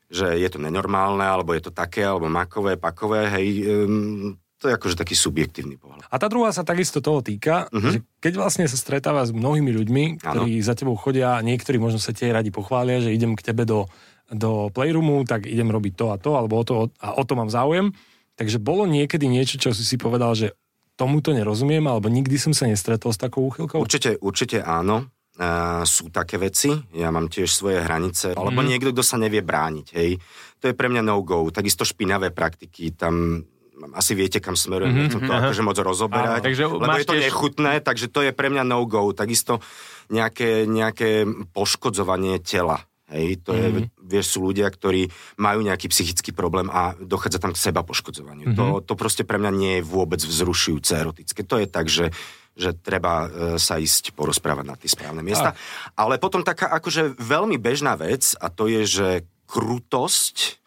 že 0.06 0.38
je 0.38 0.48
to 0.50 0.58
nenormálne, 0.62 1.22
alebo 1.22 1.54
je 1.54 1.66
to 1.66 1.72
také, 1.74 2.06
alebo 2.06 2.30
makové, 2.30 2.78
pakové, 2.78 3.26
hej, 3.32 3.66
um, 3.66 4.38
to 4.56 4.72
je 4.72 4.76
akože 4.76 4.96
taký 4.96 5.12
subjektívny 5.12 5.76
pohľad. 5.76 6.08
A 6.08 6.16
tá 6.16 6.32
druhá 6.32 6.48
sa 6.48 6.64
takisto 6.64 7.04
toho 7.04 7.20
týka, 7.20 7.68
uh-huh. 7.68 7.92
že 7.92 7.98
keď 8.24 8.32
vlastne 8.40 8.64
sa 8.64 8.78
stretáva 8.80 9.20
s 9.28 9.34
mnohými 9.34 9.68
ľuďmi, 9.68 10.04
ktorí 10.24 10.52
ano. 10.58 10.66
za 10.66 10.72
tebou 10.72 10.96
chodia, 10.96 11.36
niektorí 11.44 11.76
možno 11.76 12.00
sa 12.00 12.16
tie 12.16 12.32
radi 12.32 12.48
pochvália, 12.48 13.04
že 13.04 13.12
idem 13.12 13.36
k 13.36 13.44
tebe 13.52 13.68
do, 13.68 13.84
do 14.32 14.72
playroomu, 14.72 15.28
tak 15.28 15.44
idem 15.44 15.68
robiť 15.68 15.92
to 15.92 16.06
a 16.08 16.16
to, 16.16 16.30
alebo 16.40 16.54
o 16.56 16.64
to, 16.64 16.74
a 17.04 17.20
o 17.20 17.22
to 17.28 17.36
mám 17.36 17.52
záujem. 17.52 17.92
Takže 18.36 18.56
bolo 18.56 18.88
niekedy 18.88 19.28
niečo, 19.28 19.60
čo 19.60 19.76
si 19.76 19.84
si 19.84 20.00
povedal, 20.00 20.32
že 20.32 20.56
tomuto 20.96 21.36
nerozumiem, 21.36 21.84
alebo 21.84 22.08
nikdy 22.08 22.40
som 22.40 22.56
sa 22.56 22.64
nestretol 22.64 23.12
s 23.12 23.20
takou 23.20 23.44
úchylkou? 23.52 23.84
Určite, 23.84 24.16
určite 24.24 24.64
áno. 24.64 25.12
Uh, 25.36 25.84
sú 25.84 26.08
také 26.08 26.40
veci, 26.40 26.72
ja 26.96 27.12
mám 27.12 27.28
tiež 27.28 27.52
svoje 27.52 27.84
hranice, 27.84 28.32
mm. 28.32 28.40
alebo 28.40 28.64
niekto, 28.64 28.88
kto 28.96 29.04
sa 29.04 29.20
nevie 29.20 29.44
brániť, 29.44 29.86
hej. 29.92 30.16
To 30.64 30.72
je 30.72 30.72
pre 30.72 30.88
mňa 30.88 31.04
no-go. 31.04 31.44
Takisto 31.52 31.84
špinavé 31.84 32.32
praktiky, 32.32 32.96
tam 32.96 33.44
asi 33.92 34.16
viete, 34.16 34.40
kam 34.40 34.56
smerujem, 34.56 34.96
mm-hmm, 34.96 35.12
nechcem 35.12 35.28
to 35.28 35.32
akože 35.36 35.60
moc 35.60 35.76
rozoberať, 35.76 36.40
Áno, 36.40 36.46
takže 36.48 36.62
lebo 36.64 36.96
je 36.96 37.04
to 37.04 37.16
tiež... 37.20 37.24
nechutné, 37.28 37.72
takže 37.84 38.06
to 38.08 38.20
je 38.24 38.32
pre 38.32 38.48
mňa 38.48 38.64
no-go. 38.64 39.12
Takisto 39.12 39.60
nejaké, 40.08 40.64
nejaké 40.64 41.28
poškodzovanie 41.52 42.40
tela. 42.40 42.80
Hej, 43.06 43.46
to 43.46 43.54
je, 43.54 43.66
mm-hmm. 43.70 44.02
vieš, 44.02 44.34
sú 44.34 44.42
ľudia, 44.42 44.66
ktorí 44.66 45.06
majú 45.38 45.62
nejaký 45.62 45.92
psychický 45.94 46.34
problém 46.34 46.66
a 46.72 46.96
dochádza 46.98 47.38
tam 47.38 47.54
k 47.54 47.60
seba 47.60 47.86
poškodzovaniu. 47.86 48.50
Mm-hmm. 48.50 48.58
To, 48.58 48.82
to 48.82 48.94
proste 48.98 49.22
pre 49.22 49.38
mňa 49.38 49.52
nie 49.54 49.72
je 49.78 49.86
vôbec 49.86 50.18
vzrušujúce 50.18 50.90
erotické. 50.96 51.46
To 51.46 51.60
je 51.60 51.66
tak, 51.70 51.86
že, 51.86 52.10
že 52.56 52.72
treba 52.72 53.28
e, 53.28 53.28
sa 53.60 53.76
ísť 53.76 54.16
porozprávať 54.16 54.64
na 54.64 54.76
tie 54.80 54.88
správne 54.88 55.20
miesta. 55.20 55.52
A. 55.52 56.08
Ale 56.08 56.16
potom 56.16 56.40
taká 56.40 56.72
akože 56.72 57.20
veľmi 57.20 57.60
bežná 57.60 57.94
vec 58.00 58.32
a 58.40 58.48
to 58.48 58.66
je, 58.66 58.82
že 58.88 59.08
krutosť 59.44 60.58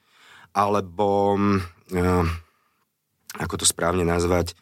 alebo... 0.54 1.36
E, 1.90 2.48
ako 3.38 3.62
to 3.62 3.66
správne 3.68 4.02
nazvať, 4.02 4.58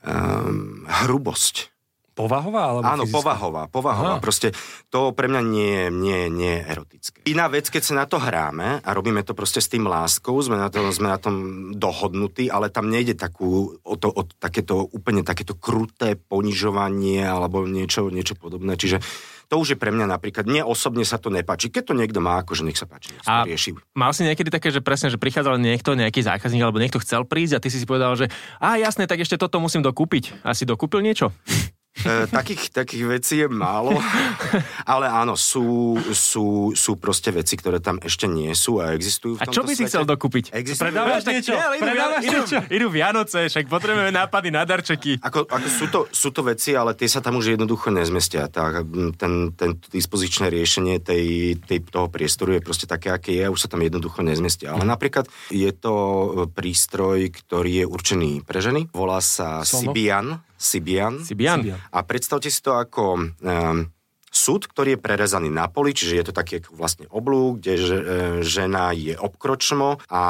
um, 0.00 0.88
hrubosť. 0.88 1.68
Povahová? 2.18 2.62
Alebo 2.74 2.82
Áno, 2.82 3.06
fyzická? 3.06 3.14
povahová. 3.22 3.62
Povahová. 3.70 4.14
Aha. 4.18 4.24
Proste 4.24 4.50
to 4.90 5.14
pre 5.14 5.30
mňa 5.30 5.42
nie, 5.46 5.78
nie, 5.94 6.26
nie 6.26 6.58
je 6.58 6.62
erotické. 6.66 7.16
Iná 7.30 7.46
vec, 7.46 7.70
keď 7.70 7.82
sa 7.86 7.94
na 7.94 8.10
to 8.10 8.18
hráme 8.18 8.82
a 8.82 8.90
robíme 8.90 9.22
to 9.22 9.38
proste 9.38 9.62
s 9.62 9.70
tým 9.70 9.86
láskou, 9.86 10.34
sme 10.42 10.58
na, 10.58 10.66
to, 10.66 10.82
sme 10.90 11.06
na 11.06 11.22
tom 11.22 11.70
dohodnutí, 11.78 12.50
ale 12.50 12.74
tam 12.74 12.90
nejde 12.90 13.14
takú, 13.14 13.78
o 13.86 13.94
to, 13.94 14.10
o 14.10 14.26
takéto, 14.26 14.82
úplne 14.90 15.22
takéto 15.22 15.54
kruté 15.54 16.18
ponižovanie 16.18 17.22
alebo 17.22 17.62
niečo, 17.62 18.10
niečo 18.10 18.34
podobné. 18.34 18.74
Čiže 18.74 18.98
to 19.48 19.56
už 19.56 19.74
je 19.74 19.78
pre 19.80 19.88
mňa 19.88 20.10
napríklad, 20.10 20.44
mne 20.44 20.60
osobne 20.66 21.08
sa 21.08 21.16
to 21.16 21.32
nepáči. 21.32 21.72
Keď 21.72 21.82
to 21.88 21.94
niekto 21.96 22.20
má, 22.20 22.44
akože 22.44 22.68
nech 22.68 22.76
sa 22.76 22.84
páči, 22.84 23.16
nech 23.16 23.24
sa 23.24 23.40
a 23.40 23.48
rieši. 23.48 23.80
Mal 23.96 24.12
si 24.12 24.26
niekedy 24.26 24.52
také, 24.52 24.68
že 24.68 24.84
presne, 24.84 25.08
že 25.08 25.16
prichádzal 25.16 25.56
niekto, 25.56 25.96
nejaký 25.96 26.20
zákazník, 26.20 26.60
alebo 26.60 26.76
niekto 26.82 27.00
chcel 27.00 27.24
prísť 27.24 27.56
a 27.56 27.62
ty 27.64 27.72
si 27.72 27.80
si 27.80 27.88
povedal, 27.88 28.12
že 28.12 28.28
a 28.60 28.76
jasné, 28.76 29.08
tak 29.08 29.24
ešte 29.24 29.40
toto 29.40 29.56
musím 29.56 29.80
dokúpiť. 29.80 30.44
A 30.44 30.52
si 30.52 30.68
dokúpil 30.68 31.00
niečo? 31.00 31.32
E, 31.98 32.30
takých, 32.30 32.70
takých 32.70 33.04
vecí 33.10 33.34
je 33.42 33.48
málo, 33.50 33.98
ale 34.92 35.10
áno, 35.10 35.34
sú, 35.34 35.98
sú, 36.14 36.70
sú 36.72 36.92
proste 36.94 37.34
veci, 37.34 37.58
ktoré 37.58 37.82
tam 37.82 37.98
ešte 37.98 38.30
nie 38.30 38.54
sú 38.54 38.78
a 38.78 38.94
existujú 38.94 39.38
v 39.38 39.42
A 39.42 39.50
čo 39.50 39.66
by 39.66 39.74
si 39.74 39.82
svete. 39.82 39.90
chcel 39.90 40.04
dokúpiť? 40.06 40.44
Existujú. 40.54 40.94
Predávaš 40.94 41.22
niečo? 41.26 41.52
Nie, 41.58 41.66
idú, 41.74 41.84
Predávaš 41.90 42.22
idú, 42.22 42.38
niečo? 42.38 42.58
idú 42.70 42.86
Vianoce, 42.92 43.38
však 43.50 43.64
potrebujeme 43.66 44.12
nápady 44.14 44.48
na 44.54 44.62
darčeky. 44.62 45.18
Ako, 45.18 45.50
ako 45.50 45.66
sú, 45.66 45.84
to, 45.90 46.00
sú 46.14 46.28
to 46.30 46.46
veci, 46.46 46.78
ale 46.78 46.94
tie 46.94 47.10
sa 47.10 47.18
tam 47.18 47.38
už 47.38 47.58
jednoducho 47.58 47.90
nezmestia. 47.90 48.46
Tak, 48.46 48.86
ten, 49.18 49.52
ten 49.58 49.70
dispozičné 49.90 50.48
riešenie 50.54 51.02
tej, 51.02 51.58
tej, 51.66 51.78
toho 51.90 52.06
priestoru 52.06 52.54
je 52.54 52.62
proste 52.62 52.86
také, 52.86 53.10
aké 53.10 53.34
je 53.34 53.42
a 53.42 53.52
už 53.52 53.66
sa 53.66 53.68
tam 53.68 53.82
jednoducho 53.82 54.22
nezmestia. 54.22 54.74
Ale 54.74 54.86
napríklad 54.86 55.26
je 55.50 55.70
to 55.74 55.94
prístroj, 56.54 57.30
ktorý 57.34 57.82
je 57.82 57.86
určený 57.86 58.30
pre 58.46 58.62
ženy. 58.62 58.90
Volá 58.94 59.18
sa 59.18 59.66
Sono? 59.66 59.90
Sibian. 59.90 60.47
Sibian. 60.58 61.22
Sibian. 61.22 61.62
A 61.94 61.98
predstavte 62.02 62.50
si 62.50 62.58
to 62.58 62.74
ako 62.74 63.30
um, 63.40 63.88
súd, 64.28 64.68
ktorý 64.68 64.96
je 64.96 65.00
prerezaný 65.02 65.48
na 65.48 65.66
poli, 65.72 65.96
čiže 65.96 66.18
je 66.18 66.24
to 66.28 66.34
taký 66.36 66.60
vlastne 66.68 67.08
oblúk, 67.08 67.62
kde 67.62 67.74
že, 67.80 67.96
e, 67.96 68.04
žena 68.44 68.92
je 68.92 69.16
obkročmo 69.16 69.98
a 70.12 70.24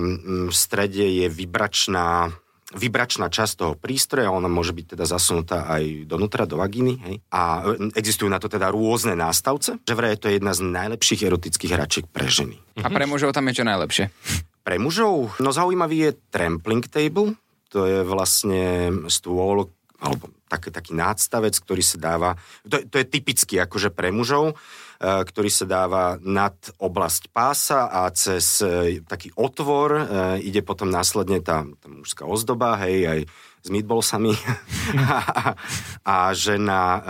mm, 0.00 0.48
v 0.50 0.54
strede 0.54 1.04
je 1.04 1.26
vybračná 1.28 2.32
vybračná 2.74 3.30
časť 3.30 3.52
toho 3.54 3.74
prístroja, 3.78 4.34
ona 4.34 4.50
môže 4.50 4.74
byť 4.74 4.98
teda 4.98 5.06
zasunutá 5.06 5.70
aj 5.70 6.10
donútra, 6.10 6.42
do 6.42 6.58
vagíny. 6.58 6.98
Hej? 7.06 7.16
A 7.30 7.62
e, 7.70 7.94
existujú 7.94 8.26
na 8.26 8.42
to 8.42 8.50
teda 8.50 8.74
rôzne 8.74 9.14
nástavce. 9.14 9.78
Že 9.86 9.94
vraj 9.94 10.18
je 10.18 10.20
to 10.26 10.28
jedna 10.34 10.52
z 10.58 10.66
najlepších 10.66 11.22
erotických 11.22 11.70
hračiek 11.70 12.06
pre 12.10 12.26
ženy. 12.26 12.58
A 12.82 12.90
pre 12.90 13.06
mužov 13.06 13.30
tam 13.30 13.46
je 13.46 13.62
čo 13.62 13.64
najlepšie. 13.68 14.10
Pre 14.64 14.76
mužov, 14.80 15.38
no 15.38 15.54
zaujímavý 15.54 15.96
je 16.08 16.10
trampling 16.34 16.82
table, 16.88 17.38
to 17.74 17.90
je 17.90 18.06
vlastne 18.06 18.62
stôl, 19.10 19.66
alebo 19.98 20.30
taký, 20.46 20.70
taký 20.70 20.92
nástavec, 20.94 21.58
ktorý 21.58 21.82
sa 21.82 21.98
dáva, 21.98 22.30
to, 22.62 22.86
to 22.86 23.02
je 23.02 23.06
typicky 23.10 23.58
akože 23.58 23.90
pre 23.90 24.14
mužov, 24.14 24.54
e, 24.54 24.54
ktorý 25.02 25.50
sa 25.50 25.66
dáva 25.66 26.22
nad 26.22 26.54
oblasť 26.78 27.34
pása 27.34 27.90
a 27.90 28.06
cez 28.14 28.62
e, 28.62 29.02
taký 29.02 29.34
otvor 29.34 29.90
e, 29.90 30.02
ide 30.46 30.62
potom 30.62 30.86
následne 30.86 31.42
tá, 31.42 31.66
tá 31.66 31.86
mužská 31.90 32.22
ozdoba, 32.22 32.78
hej, 32.86 33.10
aj 33.10 33.20
s 33.64 33.68
meatballsami 33.72 34.36
a, 35.02 35.56
a 36.14 36.16
žena 36.36 37.00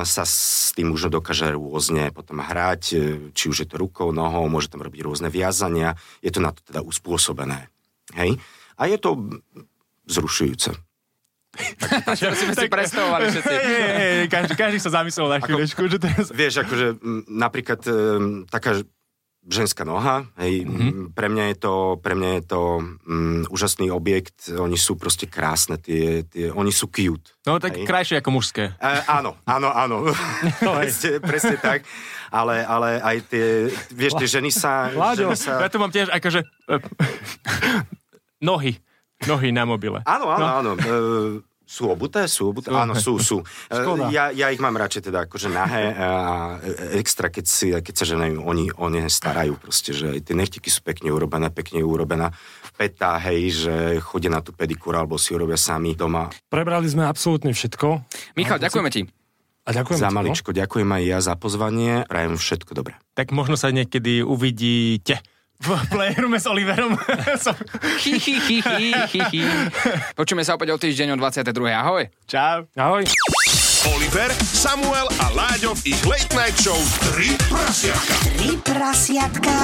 sa 0.00 0.24
s 0.24 0.72
tým 0.72 0.96
možno 0.96 1.20
dokáže 1.20 1.52
rôzne 1.52 2.08
potom 2.08 2.40
hrať, 2.40 2.82
či 3.36 3.44
už 3.52 3.62
je 3.62 3.68
to 3.68 3.76
rukou, 3.76 4.08
nohou, 4.08 4.48
môže 4.48 4.72
tam 4.72 4.80
robiť 4.80 5.04
rôzne 5.04 5.28
viazania, 5.28 5.92
je 6.24 6.32
to 6.32 6.40
na 6.40 6.56
to 6.56 6.64
teda 6.64 6.80
uspôsobené. 6.80 7.68
Hej? 8.16 8.40
A 8.80 8.88
je 8.88 8.96
to 8.96 9.20
zrušujúce. 10.06 10.70
Čo 12.14 12.30
sme 12.30 12.54
si 12.54 12.66
predstavovali 12.70 13.26
všetci. 13.34 13.54
Hej, 13.54 13.90
hej, 13.90 14.16
každý, 14.30 14.54
každý 14.54 14.78
sa 14.78 15.02
zamyslel 15.02 15.26
na 15.26 15.38
chvíľečku, 15.42 15.82
že 15.90 15.98
teraz... 15.98 16.30
Vieš, 16.30 16.62
akože 16.62 16.86
m, 17.02 17.26
napríklad 17.26 17.80
e, 17.90 17.94
taká 18.46 18.86
ženská 19.40 19.88
noha, 19.88 20.28
hej, 20.36 20.68
mm-hmm. 20.68 21.16
pre 21.16 21.32
mňa 21.32 21.44
je 21.50 21.56
to, 21.56 21.74
pre 22.04 22.12
mňa 22.12 22.30
je 22.38 22.44
to 22.44 22.60
um, 23.08 23.40
úžasný 23.48 23.88
objekt, 23.88 24.52
oni 24.52 24.76
sú 24.76 25.00
proste 25.00 25.24
krásne, 25.24 25.80
tie, 25.80 26.28
tie, 26.28 26.52
oni 26.52 26.68
sú 26.68 26.92
cute. 26.92 27.32
No 27.48 27.56
tak 27.56 27.80
hej. 27.80 27.88
krajšie 27.88 28.20
ako 28.20 28.36
mužské. 28.36 28.76
E, 28.76 28.92
áno, 29.08 29.40
áno, 29.48 29.72
áno. 29.72 30.12
presne, 30.60 31.24
presne 31.24 31.56
tak. 31.56 31.88
Ale, 32.30 32.62
ale 32.62 33.00
aj 33.00 33.16
tie, 33.26 33.72
vieš, 33.90 34.20
tie 34.20 34.28
ženy 34.28 34.52
sa... 34.52 34.92
Láďo, 34.92 35.32
ženy 35.32 35.40
sa... 35.40 35.52
Ja 35.66 35.72
tu 35.72 35.80
mám 35.80 35.90
tiež 35.90 36.12
akože... 36.12 36.44
e, 36.44 36.76
nohy. 38.44 38.76
Nohy 39.28 39.52
na 39.52 39.68
mobile. 39.68 40.00
Áno, 40.08 40.32
áno, 40.32 40.40
no. 40.40 40.48
áno. 40.48 40.72
E, 40.80 40.94
sú 41.70 41.86
obuté? 41.86 42.26
Sú 42.26 42.50
obuté? 42.50 42.72
Áno, 42.74 42.98
sú, 42.98 43.22
sú. 43.22 43.46
E, 43.70 43.78
ja, 44.10 44.34
ja 44.34 44.50
ich 44.50 44.58
mám 44.58 44.74
radšej 44.74 45.12
teda 45.12 45.30
akože 45.30 45.48
nahé 45.52 45.94
a 45.94 46.10
extra, 46.98 47.30
keď, 47.30 47.44
si, 47.46 47.70
keď 47.70 47.94
sa 47.94 48.04
ženajú, 48.10 48.42
oni 48.42 48.74
o 48.74 48.90
ne 48.90 49.06
starajú 49.06 49.54
proste, 49.54 49.94
že 49.94 50.18
tie 50.18 50.34
nechtiky 50.34 50.66
sú 50.66 50.82
pekne 50.82 51.14
urobené, 51.14 51.46
pekne 51.54 51.84
urobená 51.86 52.34
peta, 52.74 53.20
hej, 53.22 53.68
že 53.68 53.74
chodia 54.02 54.34
na 54.34 54.42
tú 54.42 54.50
pedikúru 54.50 54.98
alebo 54.98 55.20
si 55.20 55.30
urobia 55.36 55.60
sami 55.60 55.94
doma. 55.94 56.32
Prebrali 56.48 56.88
sme 56.88 57.06
absolútne 57.06 57.52
všetko. 57.54 57.86
Michal, 58.34 58.58
ďakujeme 58.58 58.90
ti. 58.90 59.04
A 59.68 59.76
ďakujem 59.76 60.00
Za 60.00 60.08
ti, 60.08 60.14
no. 60.16 60.18
maličko, 60.24 60.50
ďakujem 60.56 60.88
aj 60.88 61.02
ja 61.04 61.18
za 61.20 61.34
pozvanie, 61.36 62.08
prajem 62.08 62.34
všetko 62.40 62.72
dobré. 62.72 62.96
Tak 63.14 63.30
možno 63.30 63.60
sa 63.60 63.68
niekedy 63.70 64.24
uvidíte 64.24 65.20
v 65.60 65.68
playroome 65.92 66.40
s 66.40 66.46
Oliverom. 66.48 66.96
Chi, 68.00 68.16
chi, 68.16 68.40
chi. 68.60 69.40
Počujeme 70.16 70.40
sa 70.40 70.56
opäť 70.56 70.72
o 70.72 70.76
týždeň 70.80 71.14
o 71.14 71.16
22. 71.20 71.52
Ahoj. 71.68 72.08
Čau. 72.24 72.64
Ahoj. 72.76 73.04
Oliver, 73.96 74.28
Samuel 74.44 75.08
a 75.24 75.32
Láďo 75.32 75.72
v 75.80 75.96
ich 75.96 76.00
Late 76.04 76.32
Night 76.36 76.56
Show 76.60 76.76
3 77.16 77.36
prasiatka. 77.48 78.14
Tri 78.36 78.52
prasiatka. 78.60 79.54